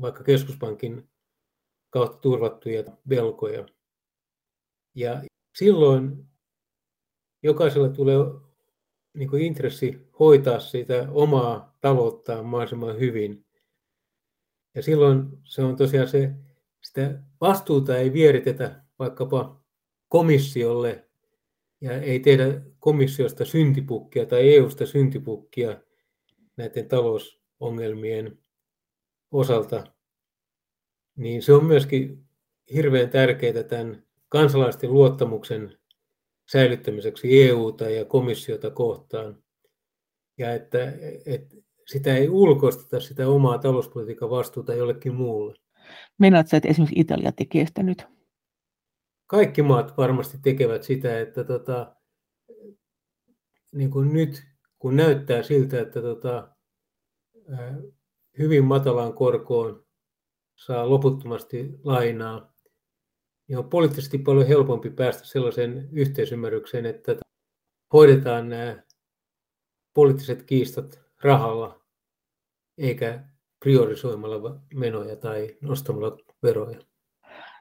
[0.00, 1.08] vaikka keskuspankin
[1.90, 3.66] kautta turvattuja velkoja.
[4.94, 5.22] Ja
[5.58, 6.26] silloin
[7.42, 8.16] jokaisella tulee
[9.14, 13.44] niin kuin intressi hoitaa sitä omaa talouttaan mahdollisimman hyvin.
[14.74, 16.30] Ja silloin se on tosiaan se,
[16.82, 19.64] sitä vastuuta ei vieritetä vaikkapa
[20.08, 21.08] komissiolle
[21.80, 25.80] ja ei tehdä komissiosta syntipukkia tai EUsta syntipukkia
[26.56, 28.38] näiden talousongelmien
[29.30, 29.84] osalta,
[31.16, 32.24] niin se on myöskin
[32.74, 35.79] hirveän tärkeää tämän kansalaisten luottamuksen
[36.52, 39.42] säilyttämiseksi EUta ja komissiota kohtaan.
[40.38, 40.92] Ja että,
[41.26, 45.56] että sitä ei ulkoisteta sitä omaa talouspolitiikan vastuuta jollekin muulle.
[46.18, 48.06] Meinaatko että esimerkiksi Italia tekee sitä nyt?
[49.26, 51.96] Kaikki maat varmasti tekevät sitä, että tota,
[53.72, 54.42] niin kuin nyt
[54.78, 56.48] kun näyttää siltä, että tota,
[58.38, 59.84] hyvin matalaan korkoon
[60.56, 62.54] saa loputtomasti lainaa,
[63.58, 67.16] on poliittisesti paljon helpompi päästä sellaiseen yhteisymmärrykseen, että
[67.92, 68.76] hoidetaan nämä
[69.94, 71.80] poliittiset kiistat rahalla,
[72.78, 73.24] eikä
[73.64, 76.80] priorisoimalla menoja tai nostamalla veroja.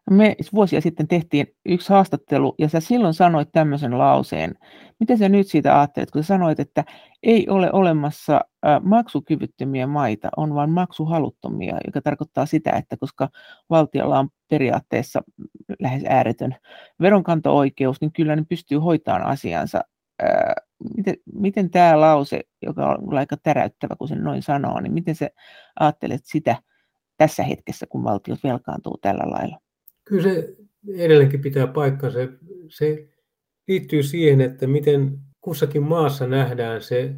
[0.10, 4.56] Me vuosia sitten tehtiin yksi haastattelu ja sä silloin sanoit tämmöisen lauseen.
[5.00, 6.86] Miten sä nyt siitä ajattelet, kun sä sanoit, että
[7.24, 8.42] ei ole olemassa
[8.82, 13.30] maksukyvyttömiä maita, on vain maksuhaluttomia, joka tarkoittaa sitä, että koska
[13.70, 15.22] valtiolla on periaatteessa
[15.80, 16.56] lähes ääretön
[17.02, 19.82] veronkanto-oikeus, niin kyllä ne pystyy hoitamaan asiansa.
[20.98, 25.30] Miten, miten tämä lause, joka on aika täräyttävä, kun sen noin sanoo, niin miten sä
[25.80, 26.56] ajattelet sitä
[27.18, 29.60] tässä hetkessä, kun valtiot velkaantuu tällä lailla?
[30.06, 30.56] Kyllä se
[30.98, 32.20] edelleenkin pitää paikkansa.
[32.70, 33.10] Se
[33.68, 37.16] liittyy siihen, että miten kussakin maassa nähdään se,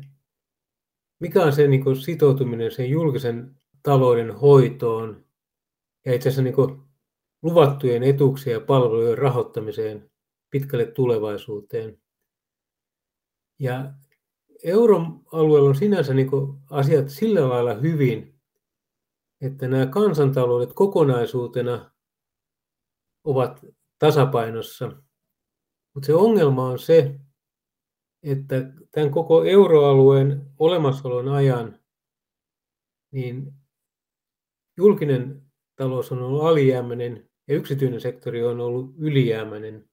[1.22, 5.26] mikä on se niin kuin sitoutuminen sen julkisen talouden hoitoon
[6.06, 6.82] ja itse asiassa niin kuin
[7.42, 10.12] luvattujen etuuksien ja palvelujen rahoittamiseen
[10.50, 12.02] pitkälle tulevaisuuteen.
[13.60, 13.94] Ja
[14.64, 16.30] euroalueella on sinänsä niin
[16.70, 18.36] asiat sillä lailla hyvin,
[19.42, 21.92] että nämä kansantaloudet kokonaisuutena
[23.24, 23.66] ovat
[24.00, 24.92] tasapainossa.
[25.94, 27.20] Mutta se ongelma on se,
[28.24, 28.56] että
[28.92, 31.80] tämän koko euroalueen olemassaolon ajan
[33.12, 33.54] niin
[34.78, 35.42] julkinen
[35.76, 39.86] talous on ollut alijäämäinen ja yksityinen sektori on ollut ylijäämäinen.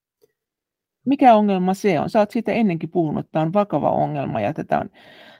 [1.06, 2.10] Mikä ongelma se on?
[2.10, 4.90] Sä oot siitä ennenkin puhunut, että tämä on vakava ongelma ja tätä on,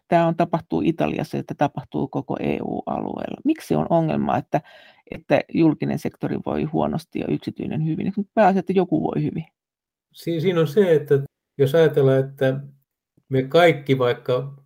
[0.09, 3.41] tämä on tapahtuu Italiassa, että tapahtuu koko EU-alueella.
[3.45, 4.61] Miksi on ongelma, että,
[5.11, 8.13] että julkinen sektori voi huonosti ja yksityinen hyvin?
[8.35, 9.45] Pääasia, että joku voi hyvin.
[10.13, 11.15] Siinä on se, että
[11.59, 12.61] jos ajatellaan, että
[13.29, 14.65] me kaikki vaikka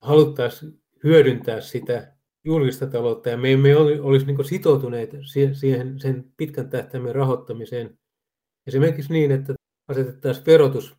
[0.00, 5.10] haluttaisiin hyödyntää sitä julkista taloutta ja me emme olisi niin sitoutuneet
[5.52, 7.98] siihen sen pitkän tähtäimen rahoittamiseen.
[8.66, 9.54] Esimerkiksi niin, että
[9.88, 10.96] asetettaisiin verotus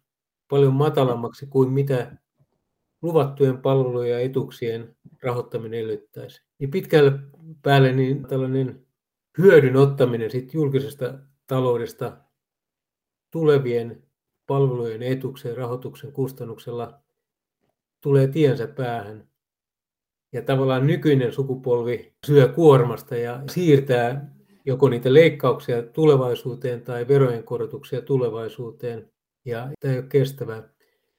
[0.50, 2.18] paljon matalammaksi kuin mitä
[3.02, 6.42] luvattujen palvelujen ja etuuksien rahoittaminen edellyttäisi.
[6.60, 7.12] Niin pitkälle
[7.62, 8.86] päälle niin tällainen
[9.38, 12.18] hyödyn ottaminen siitä julkisesta taloudesta
[13.32, 14.09] tulevien
[14.50, 17.00] palvelujen etuuksien rahoituksen kustannuksella
[18.02, 19.28] tulee tiensä päähän.
[20.34, 24.36] Ja tavallaan nykyinen sukupolvi syö kuormasta ja siirtää
[24.66, 29.12] joko niitä leikkauksia tulevaisuuteen tai verojen korotuksia tulevaisuuteen.
[29.46, 30.70] Ja tämä ei ole kestävää.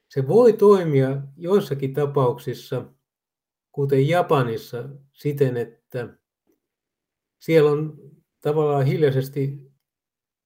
[0.08, 2.84] Se voi toimia joissakin tapauksissa,
[3.72, 6.08] kuten Japanissa, siten, että
[7.38, 7.98] siellä on
[8.40, 9.70] tavallaan hiljaisesti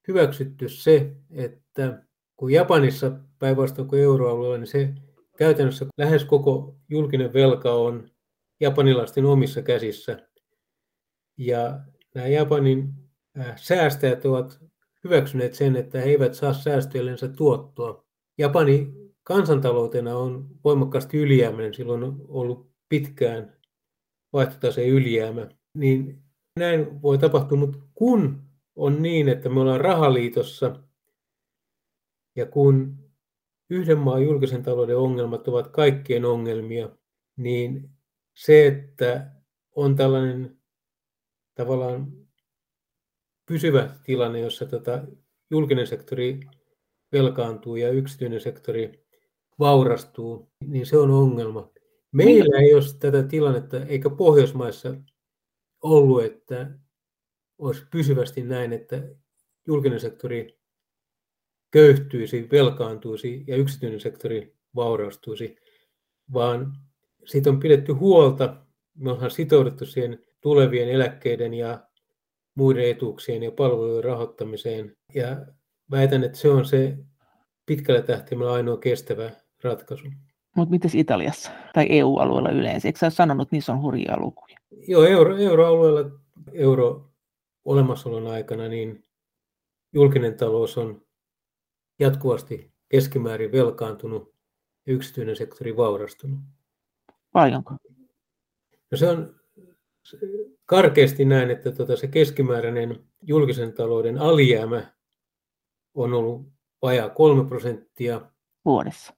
[0.09, 2.03] hyväksytty se, että
[2.37, 4.95] kun Japanissa päinvastoin kuin euroalueella, niin se
[5.37, 8.11] käytännössä lähes koko julkinen velka on
[8.61, 10.18] japanilaisten omissa käsissä.
[11.39, 11.80] Ja
[12.14, 12.95] nämä Japanin
[13.39, 14.61] äh, säästäjät ovat
[15.05, 18.05] hyväksyneet sen, että he eivät saa säästöillensä tuottoa.
[18.39, 23.57] Japani kansantaloutena on voimakkaasti ylijäämäinen, silloin on ollut pitkään
[24.32, 25.49] vaihtotaseen ylijäämä.
[25.74, 26.22] Niin
[26.59, 28.43] näin voi tapahtua, mutta kun
[28.76, 30.76] on niin, että me ollaan rahaliitossa
[32.37, 32.99] ja kun
[33.70, 36.89] yhden maan julkisen talouden ongelmat ovat kaikkien ongelmia,
[37.37, 37.91] niin
[38.35, 39.30] se, että
[39.76, 40.59] on tällainen
[41.55, 42.12] tavallaan
[43.47, 45.05] pysyvä tilanne, jossa tätä
[45.51, 46.41] julkinen sektori
[47.12, 49.05] velkaantuu ja yksityinen sektori
[49.59, 51.70] vaurastuu, niin se on ongelma.
[52.12, 54.95] Meillä ei ole tätä tilannetta, eikä Pohjoismaissa
[55.82, 56.78] ollut, että
[57.59, 59.03] olisi pysyvästi näin, että
[59.66, 60.59] julkinen sektori
[61.74, 65.56] köyhtyisi, velkaantuisi ja yksityinen sektori vaurastuisi,
[66.32, 66.72] vaan
[67.24, 68.56] siitä on pidetty huolta.
[68.94, 71.80] Me ollaan sitouduttu siihen tulevien eläkkeiden ja
[72.54, 74.96] muiden etuuksien ja palvelujen rahoittamiseen.
[75.14, 75.46] Ja
[75.90, 76.96] väitän, että se on se
[77.66, 79.30] pitkällä tähtäimellä ainoa kestävä
[79.62, 80.08] ratkaisu.
[80.56, 82.88] Mutta miten Italiassa tai EU-alueella yleensä?
[82.88, 84.56] Eikö sä sanonut, että niissä on hurjia lukuja?
[84.88, 86.10] Joo, euro, euroalueella
[86.52, 87.10] euro
[87.64, 89.04] olemassaolon aikana niin
[89.92, 91.03] julkinen talous on
[91.99, 94.34] jatkuvasti keskimäärin velkaantunut
[94.86, 96.38] ja yksityinen sektori vaurastunut.
[97.32, 97.76] Paljonko?
[98.90, 99.40] No se on
[100.66, 104.92] karkeasti näin, että tota se keskimääräinen julkisen talouden alijäämä
[105.95, 106.47] on ollut
[106.82, 108.20] vajaa kolme prosenttia
[108.64, 109.14] vuodessa.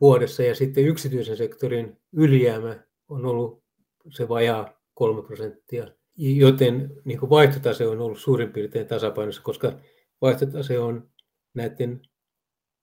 [0.00, 2.76] vuodessa ja sitten yksityisen sektorin ylijäämä
[3.08, 3.62] on ollut
[4.10, 9.72] se vajaa kolme prosenttia, joten niin vaihtotase on ollut suurin piirtein tasapainossa, koska
[10.20, 11.10] vaihtotase on
[11.56, 12.00] näiden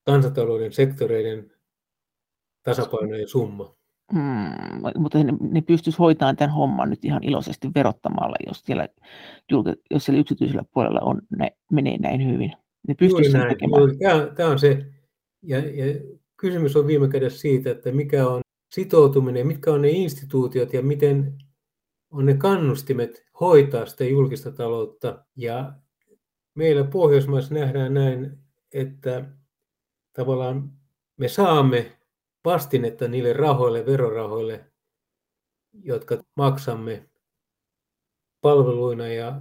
[0.06, 1.52] kansantalouden sektoreiden
[2.62, 3.76] tasapainojen summa.
[4.12, 8.88] Hmm, mutta ne, ne pystyisi hoitamaan tämän homman nyt ihan iloisesti verottamalla, jos siellä,
[9.90, 12.52] jos siellä yksityisellä puolella on, ne, menee näin hyvin.
[12.88, 13.80] Ne pystyisi sen tekemään.
[13.80, 13.96] Juuri.
[13.96, 14.86] Tämä, tämä on se,
[15.42, 16.00] ja, ja
[16.36, 18.40] kysymys on viime kädessä siitä, että mikä on
[18.74, 21.34] sitoutuminen, mitkä on ne instituutiot ja miten
[22.10, 25.24] on ne kannustimet hoitaa sitä julkista taloutta.
[25.36, 25.72] Ja
[26.54, 28.38] meillä Pohjoismaissa nähdään näin,
[28.74, 29.24] että
[30.12, 30.72] tavallaan
[31.16, 31.98] me saamme
[32.44, 34.64] vastinetta niille rahoille, verorahoille,
[35.82, 37.08] jotka maksamme
[38.40, 39.40] palveluina ja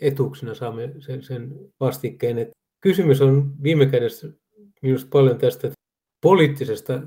[0.00, 2.38] etuuksina saamme sen, sen vastikkeen.
[2.38, 2.50] Et
[2.80, 4.28] kysymys on viime kädessä
[4.82, 5.70] minusta paljon tästä
[6.20, 7.02] poliittisesta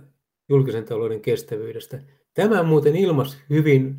[0.50, 2.02] julkisen talouden kestävyydestä.
[2.34, 3.96] Tämä muuten ilmasi hyvin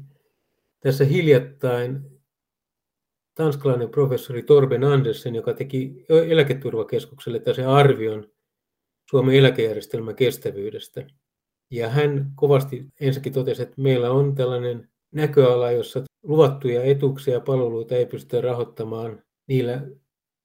[0.80, 2.13] tässä hiljattain
[3.34, 8.32] tanskalainen professori Torben Andersen, joka teki eläketurvakeskukselle tässä arvion
[9.10, 11.06] Suomen eläkejärjestelmän kestävyydestä.
[11.70, 17.94] Ja hän kovasti ensinnäkin totesi, että meillä on tällainen näköala, jossa luvattuja etuuksia ja palveluita
[17.94, 19.86] ei pystytä rahoittamaan niillä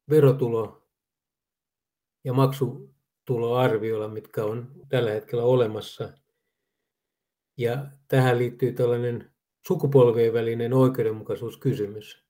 [0.10, 0.88] verotulo-
[2.24, 6.14] ja maksutuloarvioilla, mitkä on tällä hetkellä olemassa.
[7.58, 9.32] Ja tähän liittyy tällainen
[9.68, 12.29] sukupolvien välinen oikeudenmukaisuuskysymys.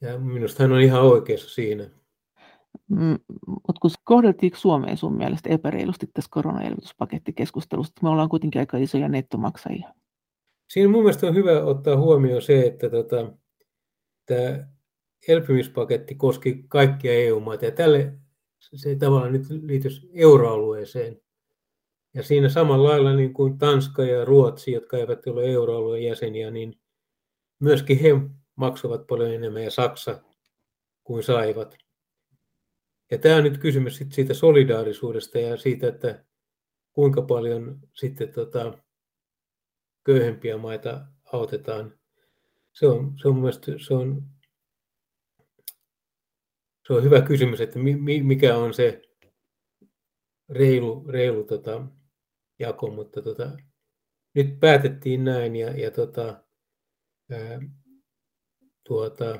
[0.00, 1.90] Ja minusta hän on ihan oikeassa siinä.
[2.88, 7.92] Mm, mutta kun kohdeltiinko Suomeen sun mielestä epäreilusti tässä koronaelvytyspakettikeskustelussa?
[8.02, 9.94] Me ollaan kuitenkin aika isoja nettomaksajia.
[10.68, 13.32] Siinä mun mielestä on hyvä ottaa huomioon se, että tota,
[14.26, 14.68] tämä
[15.28, 18.12] elpymispaketti koski kaikkia EU-maita ja tälle
[18.60, 21.20] se tavallaan nyt liittyisi euroalueeseen.
[22.14, 26.80] Ja siinä samalla lailla niin kuin Tanska ja Ruotsi, jotka eivät ole euroalueen jäseniä, niin
[27.60, 28.08] myöskin he
[28.60, 30.22] maksavat paljon enemmän ja Saksa
[31.04, 31.76] kuin saivat.
[33.10, 36.24] Ja tämä on nyt kysymys sit siitä solidaarisuudesta ja siitä, että
[36.92, 38.78] kuinka paljon sitten tota,
[40.04, 41.98] köyhempiä maita autetaan.
[42.72, 43.52] Se on, se on,
[43.86, 44.22] se on,
[46.86, 47.78] se on hyvä kysymys, että
[48.22, 49.02] mikä on se
[50.48, 51.86] reilu, reilu tota,
[52.58, 53.50] jako, mutta tota,
[54.34, 56.44] nyt päätettiin näin ja, ja tota,
[57.30, 57.60] ää,
[58.90, 59.38] tuota,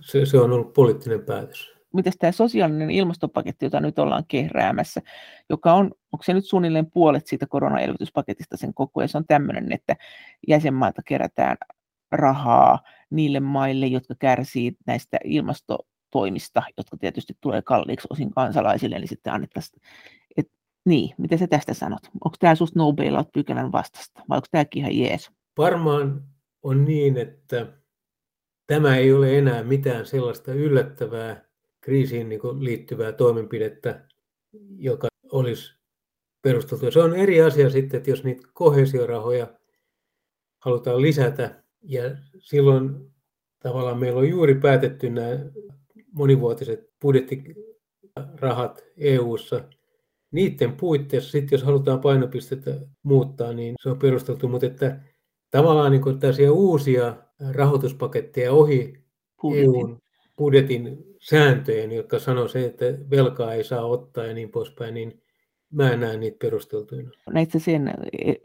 [0.00, 1.72] se, se on ollut poliittinen päätös.
[1.94, 5.00] Miten tämä sosiaalinen ilmastopaketti, jota nyt ollaan kehräämässä,
[5.50, 9.72] joka on, onko se nyt suunnilleen puolet siitä koronaelvytyspaketista sen koko, ja se on tämmöinen,
[9.72, 9.96] että
[10.48, 11.56] jäsenmailta kerätään
[12.12, 12.78] rahaa
[13.10, 19.82] niille maille, jotka kärsii näistä ilmastotoimista, jotka tietysti tulee kalliiksi osin kansalaisille, niin sitten annettaisiin,
[20.36, 20.46] et,
[20.84, 22.02] niin, mitä sä tästä sanot?
[22.24, 25.30] Onko tämä susta no bailout pykälän vastasta, vai onko tämäkin ihan jees?
[25.58, 26.32] Varmaan
[26.62, 27.66] on niin, että
[28.66, 31.48] tämä ei ole enää mitään sellaista yllättävää
[31.80, 34.08] kriisiin niin liittyvää toimenpidettä,
[34.78, 35.74] joka olisi
[36.42, 36.90] perusteltu.
[36.90, 39.58] Se on eri asia sitten, että jos niitä kohesiorahoja
[40.58, 42.02] halutaan lisätä, ja
[42.38, 43.12] silloin
[43.58, 45.28] tavallaan meillä on juuri päätetty nämä
[46.12, 49.64] monivuotiset budjettirahat EU-ssa.
[50.30, 55.00] Niiden puitteissa sitten, jos halutaan painopistettä muuttaa, niin se on perusteltu, mutta että
[55.52, 57.16] tavallaan niin tällaisia uusia
[57.50, 58.94] rahoituspaketteja ohi
[59.42, 59.74] budjetin.
[59.74, 59.98] EUn
[60.38, 65.22] budjetin sääntöjen, jotka sanoo se, että velkaa ei saa ottaa ja niin poispäin, niin
[65.72, 67.10] mä en näe niitä perusteltuina.
[67.30, 67.94] Näitkö sen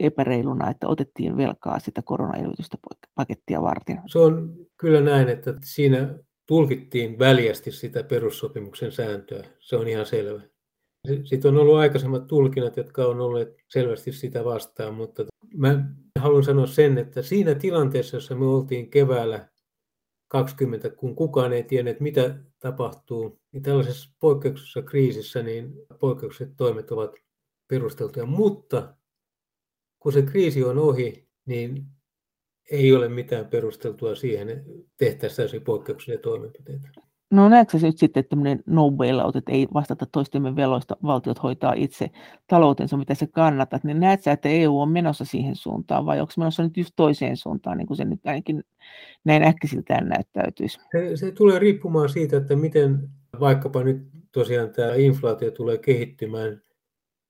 [0.00, 2.76] epäreiluna, että otettiin velkaa sitä koronaelvytystä
[3.14, 4.00] pakettia varten?
[4.06, 6.14] Se on kyllä näin, että siinä
[6.46, 9.44] tulkittiin väljästi sitä perussopimuksen sääntöä.
[9.58, 10.40] Se on ihan selvä.
[11.24, 15.24] Sitten on ollut aikaisemmat tulkinnat, jotka on olleet selvästi sitä vastaan, mutta
[15.54, 15.84] mä
[16.18, 19.48] haluan sanoa sen, että siinä tilanteessa, jossa me oltiin keväällä
[20.28, 27.14] 20, kun kukaan ei tiennyt, mitä tapahtuu, niin tällaisessa poikkeuksellisessa kriisissä niin poikkeukselliset toimet ovat
[27.68, 28.26] perusteltuja.
[28.26, 28.94] Mutta
[29.98, 31.86] kun se kriisi on ohi, niin
[32.70, 37.07] ei ole mitään perusteltua siihen, että tehtäisiin täysin poikkeuksellisia toimenpiteitä.
[37.30, 41.72] No näetkö nyt sitten, että tämmöinen no bailout, että ei vastata toistemme veloista, valtiot hoitaa
[41.76, 42.10] itse
[42.46, 46.32] taloutensa, mitä se kannatat, niin näet sä, että EU on menossa siihen suuntaan vai onko
[46.38, 48.64] menossa nyt just toiseen suuntaan, niin kuin se nyt ainakin
[49.24, 50.78] näin äkkisiltään näyttäytyisi?
[50.92, 53.08] Se, se tulee riippumaan siitä, että miten
[53.40, 56.62] vaikkapa nyt tosiaan tämä inflaatio tulee kehittymään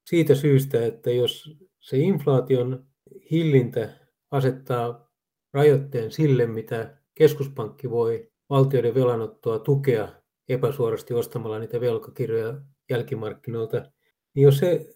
[0.07, 2.85] siitä syystä, että jos se inflaation
[3.31, 3.89] hillintä
[4.31, 5.11] asettaa
[5.53, 10.09] rajoitteen sille, mitä keskuspankki voi valtioiden velanottoa tukea
[10.49, 13.91] epäsuorasti ostamalla niitä velkakirjoja jälkimarkkinoilta,
[14.35, 14.87] niin jos se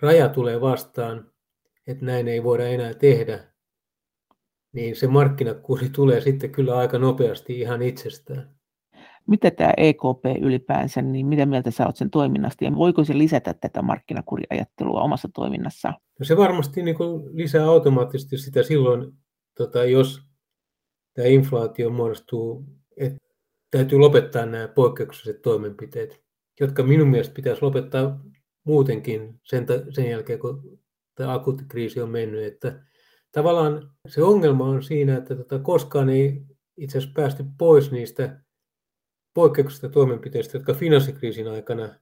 [0.00, 1.30] raja tulee vastaan,
[1.86, 3.44] että näin ei voida enää tehdä,
[4.72, 8.58] niin se markkinakuri tulee sitten kyllä aika nopeasti ihan itsestään.
[9.26, 13.54] Mitä tämä EKP ylipäänsä, niin mitä mieltä sä oot sen toiminnasta ja voiko se lisätä
[13.54, 15.94] tätä markkinakuriajattelua omassa toiminnassaan?
[16.18, 16.96] No se varmasti niin
[17.32, 19.12] lisää automaattisesti sitä silloin,
[19.56, 20.20] tota, jos
[21.14, 22.64] tämä inflaatio muodostuu,
[22.98, 23.18] että
[23.70, 26.22] täytyy lopettaa nämä poikkeukselliset toimenpiteet,
[26.60, 28.20] jotka minun mielestä pitäisi lopettaa
[28.64, 30.78] muutenkin sen, sen jälkeen, kun
[31.14, 32.44] tämä akuutti kriisi on mennyt.
[32.44, 32.82] Että
[33.32, 36.42] tavallaan se ongelma on siinä, että tota, koskaan ei
[36.76, 38.40] itse asiassa päästy pois niistä
[39.34, 41.94] poikkeuksellisista toimenpiteistä, jotka finanssikriisin aikana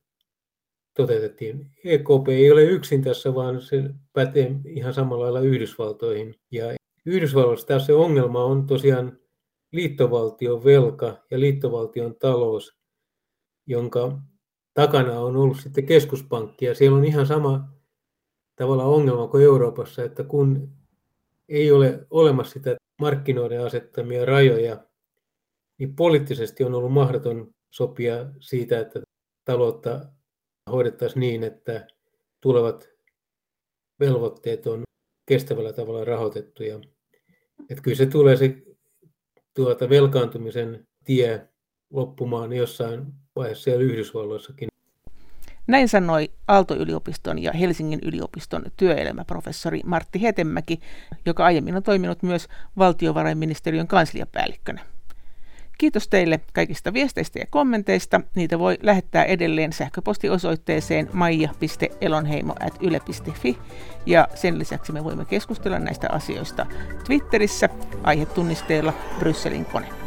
[0.97, 1.71] toteutettiin.
[1.85, 3.83] EKP ei ole yksin tässä, vaan se
[4.13, 6.35] pätee ihan samalla lailla Yhdysvaltoihin.
[6.51, 6.65] Ja
[7.07, 9.19] Yhdysvalloissa tässä se ongelma on tosiaan
[9.73, 12.77] liittovaltion velka ja liittovaltion talous,
[13.67, 14.19] jonka
[14.75, 16.65] takana on ollut sitten keskuspankki.
[16.65, 17.69] Ja siellä on ihan sama
[18.57, 20.73] tavalla ongelma kuin Euroopassa, että kun
[21.49, 24.85] ei ole olemassa sitä markkinoiden asettamia rajoja,
[25.79, 29.01] niin poliittisesti on ollut mahdoton sopia siitä, että
[29.45, 30.01] taloutta
[30.71, 31.87] hoidettaisiin niin, että
[32.41, 32.89] tulevat
[34.01, 34.83] velvoitteet on
[35.29, 36.81] kestävällä tavalla rahoitettuja.
[37.71, 38.63] Että kyllä se tulee se
[39.57, 41.49] tuota, velkaantumisen tie
[41.91, 44.69] loppumaan jossain vaiheessa siellä Yhdysvalloissakin.
[45.67, 50.81] Näin sanoi Aalto-yliopiston ja Helsingin yliopiston työelämäprofessori Martti Hetemäki,
[51.27, 52.49] joka aiemmin on toiminut myös
[52.79, 54.96] valtiovarainministeriön kansliapäällikkönä.
[55.79, 58.21] Kiitos teille kaikista viesteistä ja kommenteista.
[58.35, 63.59] Niitä voi lähettää edelleen sähköpostiosoitteeseen maija.elonheimo.yle.fi
[64.07, 66.67] ja sen lisäksi me voimme keskustella näistä asioista
[67.07, 67.69] Twitterissä
[68.03, 70.06] aihetunnisteella Brysselin kone.